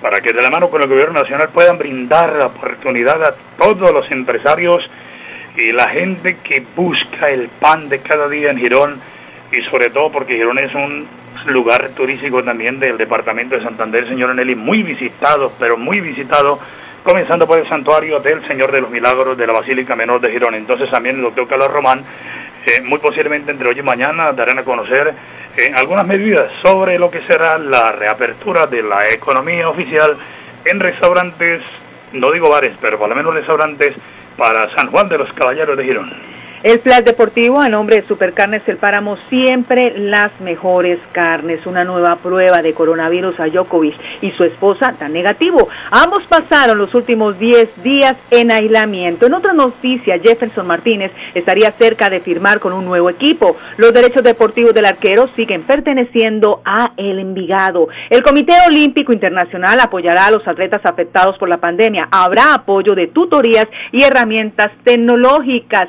para 0.00 0.20
que 0.20 0.32
de 0.32 0.42
la 0.42 0.50
mano 0.50 0.70
con 0.70 0.82
el 0.82 0.88
gobierno 0.88 1.20
nacional 1.20 1.50
puedan 1.50 1.78
brindar 1.78 2.32
la 2.34 2.46
oportunidad 2.46 3.22
a 3.22 3.34
todos 3.58 3.92
los 3.92 4.10
empresarios 4.10 4.88
y 5.56 5.72
la 5.72 5.88
gente 5.88 6.38
que 6.42 6.64
busca 6.74 7.30
el 7.30 7.48
pan 7.48 7.88
de 7.88 8.00
cada 8.00 8.28
día 8.28 8.50
en 8.50 8.58
Girón 8.58 9.00
y 9.52 9.62
sobre 9.70 9.90
todo 9.90 10.10
porque 10.10 10.36
Girón 10.36 10.58
es 10.58 10.74
un 10.74 11.06
lugar 11.46 11.90
turístico 11.90 12.42
también 12.42 12.78
del 12.80 12.98
departamento 12.98 13.56
de 13.56 13.62
Santander, 13.62 14.08
señor 14.08 14.34
Nelly, 14.34 14.54
muy 14.54 14.82
visitado, 14.82 15.52
pero 15.58 15.76
muy 15.76 16.00
visitado, 16.00 16.58
comenzando 17.04 17.46
por 17.46 17.58
el 17.58 17.68
santuario 17.68 18.20
del 18.20 18.46
Señor 18.48 18.72
de 18.72 18.80
los 18.80 18.90
Milagros 18.90 19.36
de 19.36 19.46
la 19.46 19.52
Basílica 19.52 19.94
Menor 19.94 20.20
de 20.20 20.32
Girón. 20.32 20.54
Entonces 20.54 20.90
también 20.90 21.16
el 21.16 21.22
doctor 21.22 21.46
Carlos 21.46 21.70
Román, 21.70 22.04
muy 22.84 22.98
posiblemente 22.98 23.50
entre 23.50 23.68
hoy 23.68 23.78
y 23.78 23.82
mañana, 23.82 24.32
darán 24.32 24.58
a 24.58 24.64
conocer 24.64 25.14
eh, 25.56 25.72
algunas 25.74 26.06
medidas 26.06 26.50
sobre 26.62 26.98
lo 26.98 27.10
que 27.10 27.22
será 27.22 27.58
la 27.58 27.92
reapertura 27.92 28.66
de 28.66 28.82
la 28.82 29.08
economía 29.08 29.68
oficial 29.68 30.16
en 30.64 30.80
restaurantes, 30.80 31.62
no 32.12 32.30
digo 32.32 32.48
bares, 32.48 32.76
pero 32.80 32.98
por 32.98 33.08
lo 33.08 33.14
menos 33.14 33.34
restaurantes 33.34 33.94
para 34.36 34.68
San 34.74 34.90
Juan 34.90 35.08
de 35.08 35.18
los 35.18 35.32
Caballeros 35.32 35.76
de 35.76 35.84
Girón. 35.84 36.35
El 36.62 36.80
Flash 36.80 37.04
Deportivo, 37.04 37.60
a 37.60 37.68
nombre 37.68 37.96
de 37.96 38.08
Supercarnes 38.08 38.62
El 38.66 38.78
Páramo, 38.78 39.18
siempre 39.28 39.98
las 39.98 40.40
mejores 40.40 40.98
carnes. 41.12 41.66
Una 41.66 41.84
nueva 41.84 42.16
prueba 42.16 42.62
de 42.62 42.72
coronavirus 42.72 43.38
a 43.38 43.46
Djokovic 43.46 43.94
y 44.22 44.30
su 44.32 44.44
esposa 44.44 44.94
tan 44.98 45.12
negativo. 45.12 45.68
Ambos 45.90 46.24
pasaron 46.24 46.78
los 46.78 46.94
últimos 46.94 47.38
10 47.38 47.82
días 47.82 48.16
en 48.30 48.50
aislamiento. 48.50 49.26
En 49.26 49.34
otra 49.34 49.52
noticia, 49.52 50.18
Jefferson 50.18 50.66
Martínez 50.66 51.12
estaría 51.34 51.70
cerca 51.72 52.08
de 52.08 52.20
firmar 52.20 52.58
con 52.58 52.72
un 52.72 52.84
nuevo 52.84 53.10
equipo. 53.10 53.56
Los 53.76 53.92
derechos 53.92 54.24
deportivos 54.24 54.74
del 54.74 54.86
arquero 54.86 55.28
siguen 55.36 55.62
perteneciendo 55.62 56.62
a 56.64 56.92
El 56.96 57.18
Envigado. 57.18 57.88
El 58.08 58.22
Comité 58.22 58.54
Olímpico 58.66 59.12
Internacional 59.12 59.78
apoyará 59.80 60.26
a 60.26 60.30
los 60.30 60.46
atletas 60.48 60.80
afectados 60.84 61.36
por 61.38 61.48
la 61.48 61.58
pandemia. 61.58 62.08
Habrá 62.10 62.54
apoyo 62.54 62.94
de 62.94 63.08
tutorías 63.08 63.66
y 63.92 64.02
herramientas 64.02 64.72
tecnológicas 64.84 65.88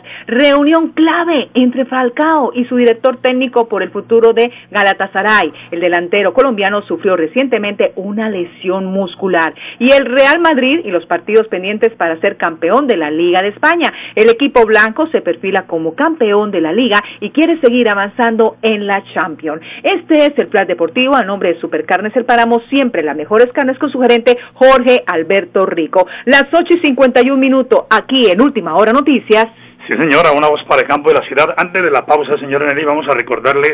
reunión 0.58 0.89
clave 0.93 1.50
entre 1.54 1.86
Falcao 1.86 2.52
y 2.54 2.65
su 2.65 2.78
director 2.78 3.17
técnico 3.17 3.67
por 3.67 3.84
el 3.84 3.91
futuro 3.91 4.34
de 4.34 4.52
Galatasaray. 4.72 5.54
El 5.70 5.80
delantero 5.82 6.34
colombiano 6.34 6.82
sufrió 6.82 7.15
recientemente 7.15 7.93
una 7.96 8.30
lesión 8.30 8.86
muscular. 8.86 9.54
Y 9.78 9.93
el 9.93 10.06
Real 10.06 10.39
Madrid 10.39 10.80
y 10.84 10.89
los 10.89 11.06
partidos 11.06 11.48
pendientes 11.48 11.93
para 11.93 12.20
ser 12.22 12.38
campeón 12.38 12.88
de 12.88 12.98
la 12.98 13.12
Liga 13.12 13.43
de 13.43 13.50
España. 13.50 13.93
El 14.15 14.30
equipo 14.30 14.65
blanco 14.65 15.08
se 15.12 15.22
perfila 15.22 15.67
como 15.67 15.93
campeón 15.93 16.50
de 16.50 16.62
la 16.62 16.74
Liga 16.74 16.98
y 17.20 17.30
quiere 17.30 17.60
seguir 17.62 17.89
avanzando 17.91 18.58
en 18.63 18.88
la 18.88 19.04
Champions. 19.13 19.62
Este 19.84 20.26
es 20.26 20.34
el 20.38 20.48
plan 20.48 20.65
deportivo 20.65 21.15
a 21.15 21.24
nombre 21.24 21.54
de 21.54 21.62
Supercarnes 21.62 22.15
El 22.15 22.26
Páramo, 22.26 22.62
siempre 22.70 23.04
las 23.04 23.15
mejores 23.15 23.52
carnes 23.54 23.78
con 23.78 23.91
su 23.91 24.00
gerente 24.00 24.38
Jorge 24.54 25.04
Alberto 25.06 25.67
Rico. 25.67 26.08
Las 26.26 26.46
8 26.52 26.65
y 26.78 26.88
51 26.88 27.38
minutos 27.38 27.86
aquí 27.91 28.32
en 28.32 28.41
Última 28.41 28.76
Hora 28.76 28.91
Noticias. 28.91 29.46
Sí, 29.88 29.93
señora, 29.95 30.34
una 30.36 30.50
voz 30.50 30.62
para 30.65 30.82
el 30.82 30.88
campo 30.88 31.08
de 31.08 31.15
la 31.17 31.26
ciudad. 31.26 31.56
Antes 31.56 31.82
de 31.82 31.89
la 31.89 32.06
pausa, 32.06 32.38
señor 32.41 32.62
Nelly, 32.62 32.84
vamos 32.84 33.08
a 33.08 33.13
recordarles 33.13 33.73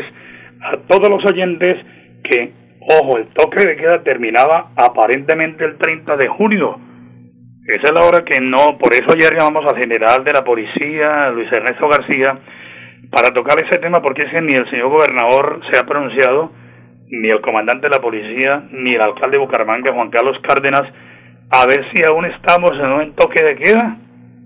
a 0.62 0.76
todos 0.86 1.10
los 1.10 1.24
oyentes 1.24 1.84
que, 2.22 2.52
ojo, 2.82 3.18
el 3.18 3.26
toque 3.34 3.66
de 3.66 3.74
queda 3.74 4.00
terminaba 4.04 4.70
aparentemente 4.76 5.64
el 5.64 5.76
30 5.76 6.16
de 6.16 6.28
junio. 6.28 6.78
Esa 7.66 7.86
es 7.86 7.92
la 7.92 8.04
hora 8.04 8.24
que 8.24 8.40
no, 8.40 8.78
por 8.78 8.94
eso 8.94 9.06
ayer 9.12 9.36
llamamos 9.36 9.64
al 9.66 9.76
general 9.76 10.22
de 10.22 10.32
la 10.32 10.44
policía, 10.44 11.30
Luis 11.30 11.50
Ernesto 11.50 11.88
García, 11.88 12.38
para 13.10 13.32
tocar 13.32 13.60
ese 13.60 13.80
tema, 13.80 14.00
porque 14.00 14.22
es 14.22 14.30
que 14.30 14.40
ni 14.40 14.54
el 14.54 14.70
señor 14.70 14.90
gobernador 14.90 15.62
se 15.68 15.80
ha 15.80 15.82
pronunciado, 15.82 16.52
ni 17.08 17.28
el 17.28 17.40
comandante 17.40 17.88
de 17.88 17.96
la 17.96 18.00
policía, 18.00 18.62
ni 18.70 18.94
el 18.94 19.00
alcalde 19.00 19.36
de 19.36 19.42
Bucaramanga, 19.42 19.92
Juan 19.92 20.10
Carlos 20.10 20.38
Cárdenas, 20.46 20.84
a 21.50 21.66
ver 21.66 21.84
si 21.92 22.04
aún 22.04 22.24
estamos 22.26 22.70
en 22.78 22.86
un 22.86 23.14
toque 23.16 23.42
de 23.42 23.56
queda 23.56 23.98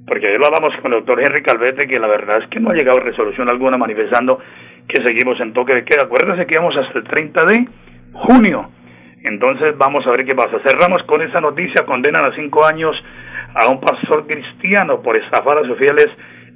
porque 0.09 0.27
ayer 0.27 0.41
lo 0.41 0.47
hablamos 0.47 0.75
con 0.81 0.93
el 0.93 1.01
doctor 1.01 1.21
Henry 1.21 1.43
Calvete, 1.43 1.87
que 1.87 1.99
la 1.99 2.09
verdad 2.09 2.43
es 2.43 2.49
que 2.49 2.59
no 2.59 2.71
ha 2.71 2.75
llegado 2.75 2.99
resolución 3.01 3.49
alguna 3.49 3.77
manifestando 3.77 4.41
que 4.89 5.03
seguimos 5.03 5.39
en 5.41 5.53
toque 5.53 5.75
de 5.75 5.85
queda. 5.85 6.05
Acuérdense 6.05 6.47
que 6.47 6.55
íbamos 6.55 6.77
hasta 6.77 6.99
el 6.99 7.05
30 7.05 7.45
de 7.45 7.69
junio. 8.13 8.71
Entonces 9.23 9.77
vamos 9.77 10.07
a 10.07 10.11
ver 10.11 10.25
qué 10.25 10.35
pasa. 10.35 10.59
Cerramos 10.67 11.03
con 11.05 11.21
esa 11.23 11.41
noticia. 11.41 11.85
Condenan 11.85 12.25
a 12.25 12.35
cinco 12.35 12.65
años 12.65 12.97
a 13.55 13.69
un 13.69 13.81
pastor 13.81 14.27
cristiano 14.27 15.03
por 15.03 15.17
estafar 15.17 15.59
a 15.59 15.63
sus 15.63 15.77
fieles 15.77 16.09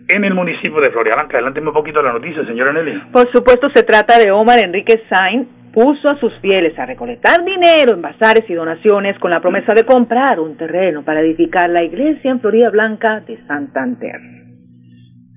en 0.08 0.24
el 0.24 0.34
municipio 0.34 0.80
de 0.80 0.90
Florianca. 0.90 1.36
Adelante 1.36 1.60
un 1.60 1.72
poquito 1.72 2.02
la 2.02 2.12
noticia, 2.12 2.44
señora 2.46 2.72
Nelly. 2.72 3.02
Por 3.12 3.30
supuesto, 3.32 3.68
se 3.74 3.82
trata 3.82 4.18
de 4.18 4.30
Omar 4.30 4.58
Enrique 4.64 5.02
Sainz, 5.08 5.48
puso 5.72 6.08
a 6.10 6.18
sus 6.20 6.32
fieles 6.40 6.78
a 6.78 6.86
recolectar 6.86 7.44
dinero 7.44 7.94
en 7.94 8.02
bazares 8.02 8.44
y 8.48 8.54
donaciones 8.54 9.18
con 9.18 9.30
la 9.30 9.40
promesa 9.40 9.72
de 9.74 9.84
comprar 9.84 10.38
un 10.38 10.56
terreno 10.56 11.02
para 11.02 11.20
edificar 11.20 11.70
la 11.70 11.82
iglesia 11.82 12.30
en 12.30 12.40
Florida 12.40 12.70
Blanca 12.70 13.20
de 13.20 13.38
Santander. 13.46 14.20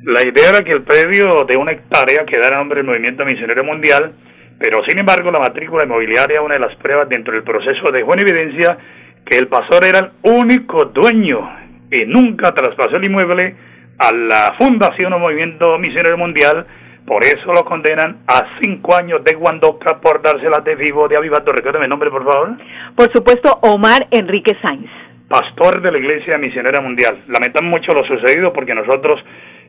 La 0.04 0.22
idea 0.22 0.50
era 0.50 0.64
que 0.64 0.72
el 0.72 0.84
predio 0.84 1.46
de 1.46 1.58
una 1.58 1.72
hectárea 1.72 2.26
quedara 2.26 2.58
a 2.58 2.60
nombre 2.60 2.78
del 2.78 2.86
Movimiento 2.86 3.26
Misionero 3.26 3.64
Mundial, 3.64 4.14
pero 4.60 4.84
sin 4.88 5.00
embargo 5.00 5.32
la 5.32 5.40
matrícula 5.40 5.86
inmobiliaria, 5.86 6.42
una 6.42 6.56
de 6.56 6.60
las 6.60 6.76
pruebas 6.76 7.10
dentro 7.10 7.34
del 7.34 7.44
proceso, 7.44 7.92
dejó 7.92 8.14
en 8.14 8.20
evidencia 8.20 8.78
que 9.26 9.38
el 9.38 9.48
pastor 9.48 9.84
era 9.86 10.00
el 10.00 10.12
único 10.22 10.86
dueño 10.86 11.50
y 11.92 12.06
nunca 12.06 12.52
traspasó 12.52 12.98
el 12.98 13.06
inmueble 13.06 13.56
a 13.98 14.14
la 14.14 14.56
Fundación 14.58 15.14
o 15.14 15.20
Movimiento 15.20 15.78
Misionero 15.80 16.18
Mundial, 16.18 16.66
por 17.06 17.24
eso 17.24 17.54
lo 17.54 17.64
condenan 17.66 18.24
a 18.28 18.58
cinco 18.62 18.96
años 18.96 19.24
de 19.24 19.36
Guandoca 19.36 20.00
por 20.02 20.22
dárselas 20.22 20.64
de 20.64 20.76
vivo 20.76 21.08
de 21.08 21.18
avivato. 21.18 21.52
Recuérdame 21.52 21.86
el 21.86 21.90
nombre, 21.90 22.10
por 22.10 22.24
favor. 22.24 22.58
Por 22.96 23.12
supuesto, 23.12 23.60
Omar 23.62 24.08
Enrique 24.10 24.58
Sainz. 24.62 24.90
Pastor 25.28 25.82
de 25.82 25.92
la 25.92 26.00
Iglesia 26.00 26.38
Misionera 26.38 26.82
Mundial. 26.82 27.24
Lamentamos 27.28 27.70
mucho 27.70 27.94
lo 27.94 28.04
sucedido 28.06 28.54
porque 28.54 28.74
nosotros, 28.74 29.24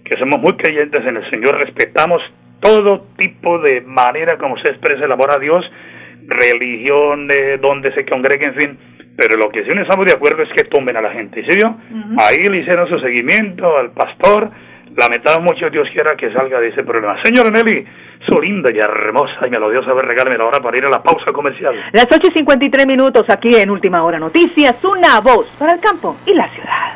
que 0.04 0.16
somos 0.16 0.40
muy 0.40 0.54
creyentes 0.54 1.04
en 1.04 1.16
el 1.16 1.30
Señor, 1.30 1.58
respetamos 1.58 2.22
todo 2.60 3.06
tipo 3.18 3.58
de 3.58 3.82
manera 3.82 4.38
como 4.38 4.56
se 4.58 4.68
expresa 4.70 5.04
el 5.04 5.12
amor 5.12 5.30
a 5.32 5.38
Dios, 5.38 5.64
religión, 6.26 7.26
de 7.26 7.58
donde 7.58 7.92
se 7.92 8.06
congregue, 8.06 8.46
en 8.46 8.54
fin. 8.54 8.78
Pero 9.16 9.36
lo 9.36 9.50
que 9.50 9.64
sí 9.64 9.70
no 9.74 9.82
estamos 9.82 10.06
de 10.06 10.12
acuerdo 10.12 10.42
es 10.42 10.48
que 10.54 10.64
tumben 10.64 10.96
a 10.96 11.02
la 11.02 11.10
gente. 11.10 11.42
¿Sí 11.46 11.56
vio? 11.56 11.74
Ahí 12.18 12.44
le 12.50 12.58
hicieron 12.60 12.88
su 12.88 12.98
seguimiento 13.00 13.78
al 13.78 13.90
pastor 13.92 14.50
lamentamos 14.96 15.42
mucho, 15.42 15.70
Dios 15.70 15.88
quiera 15.92 16.16
que 16.16 16.32
salga 16.32 16.60
de 16.60 16.68
ese 16.68 16.82
problema. 16.82 17.16
Señora 17.22 17.50
Nelly, 17.50 17.84
su 18.26 18.40
linda 18.40 18.70
y 18.70 18.78
hermosa 18.78 19.46
y 19.46 19.50
melodiosa, 19.50 19.92
regálame 19.92 20.38
la 20.38 20.46
hora 20.46 20.60
para 20.60 20.76
ir 20.76 20.84
a 20.84 20.90
la 20.90 21.02
pausa 21.02 21.32
comercial. 21.32 21.74
Las 21.92 22.06
8 22.06 22.18
y 22.30 22.38
53 22.38 22.86
minutos 22.86 23.24
aquí 23.28 23.54
en 23.54 23.70
Última 23.70 24.02
Hora 24.02 24.18
Noticias, 24.18 24.82
una 24.84 25.20
voz 25.20 25.46
para 25.58 25.74
el 25.74 25.80
campo 25.80 26.16
y 26.26 26.34
la 26.34 26.48
ciudad. 26.50 26.95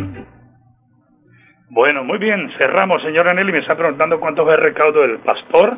Bueno, 1.73 2.03
muy 2.03 2.17
bien, 2.17 2.51
cerramos, 2.57 3.01
señora 3.01 3.33
Nelly. 3.33 3.53
Me 3.53 3.59
está 3.59 3.77
preguntando 3.77 4.19
cuánto 4.19 4.43
fue 4.43 4.55
el 4.55 4.59
recaudo 4.59 5.03
del 5.03 5.19
pastor. 5.19 5.77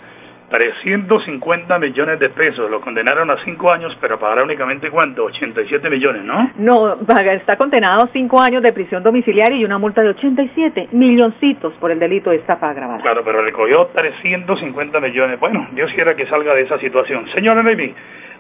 350 0.50 1.78
millones 1.78 2.20
de 2.20 2.30
pesos. 2.30 2.68
Lo 2.70 2.82
condenaron 2.82 3.30
a 3.30 3.38
cinco 3.44 3.72
años, 3.72 3.96
pero 4.02 4.18
pagará 4.18 4.44
únicamente 4.44 4.90
cuánto? 4.90 5.26
87 5.26 5.88
millones, 5.92 6.24
¿no? 6.24 6.50
No, 6.58 6.98
está 7.32 7.58
condenado 7.58 8.06
a 8.06 8.08
cinco 8.08 8.42
años 8.42 8.64
de 8.64 8.74
prisión 8.74 9.04
domiciliaria 9.04 9.56
y 9.56 9.66
una 9.66 9.78
multa 9.78 10.02
de 10.02 10.10
87 10.10 10.90
milloncitos 10.94 11.74
por 11.74 11.92
el 11.92 12.00
delito 12.00 12.32
de 12.32 12.38
estafa 12.38 12.72
agravada. 12.72 13.00
Claro, 13.00 13.22
pero 13.24 13.44
recogió 13.44 13.92
350 13.94 15.00
millones. 15.00 15.40
Bueno, 15.40 15.68
Dios 15.74 15.92
quiera 15.94 16.16
que 16.16 16.26
salga 16.26 16.56
de 16.56 16.64
esa 16.64 16.80
situación. 16.80 17.28
Señora 17.36 17.62
Nelly, 17.62 17.94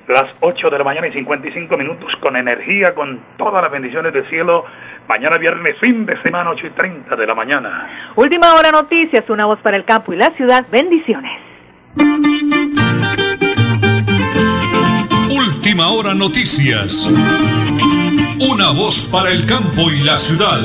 las 0.08 0.26
8 0.42 0.70
de 0.70 0.78
la 0.78 0.84
mañana 0.84 1.08
y 1.08 1.13
55 1.13 1.78
minutos, 1.78 2.12
con 2.20 2.36
energía, 2.36 2.94
con 2.94 3.20
todas 3.38 3.62
las 3.62 3.72
bendiciones 3.72 4.13
del 4.13 4.28
cielo. 4.30 4.66
Mañana 5.08 5.38
viernes, 5.38 5.78
fin 5.80 6.06
de 6.06 6.22
semana, 6.22 6.52
8 6.52 6.68
y 6.68 6.70
30 6.72 7.16
de 7.16 7.28
la 7.28 7.36
mañana. 7.36 8.12
Última 8.16 8.54
hora 8.54 8.72
noticias, 8.72 9.30
una 9.30 9.46
voz 9.46 9.60
para 9.60 9.78
el 9.78 9.86
campo 9.86 10.13
y 10.13 10.18
la 10.18 10.32
ciudad. 10.32 10.66
Bendiciones. 10.72 11.39
Última 15.30 15.89
hora 15.89 16.13
noticias. 16.13 17.10
Una 18.39 18.72
voz 18.72 19.10
para 19.12 19.32
el 19.32 19.46
campo 19.46 19.89
y 19.89 20.04
la 20.04 20.18
ciudad. 20.18 20.60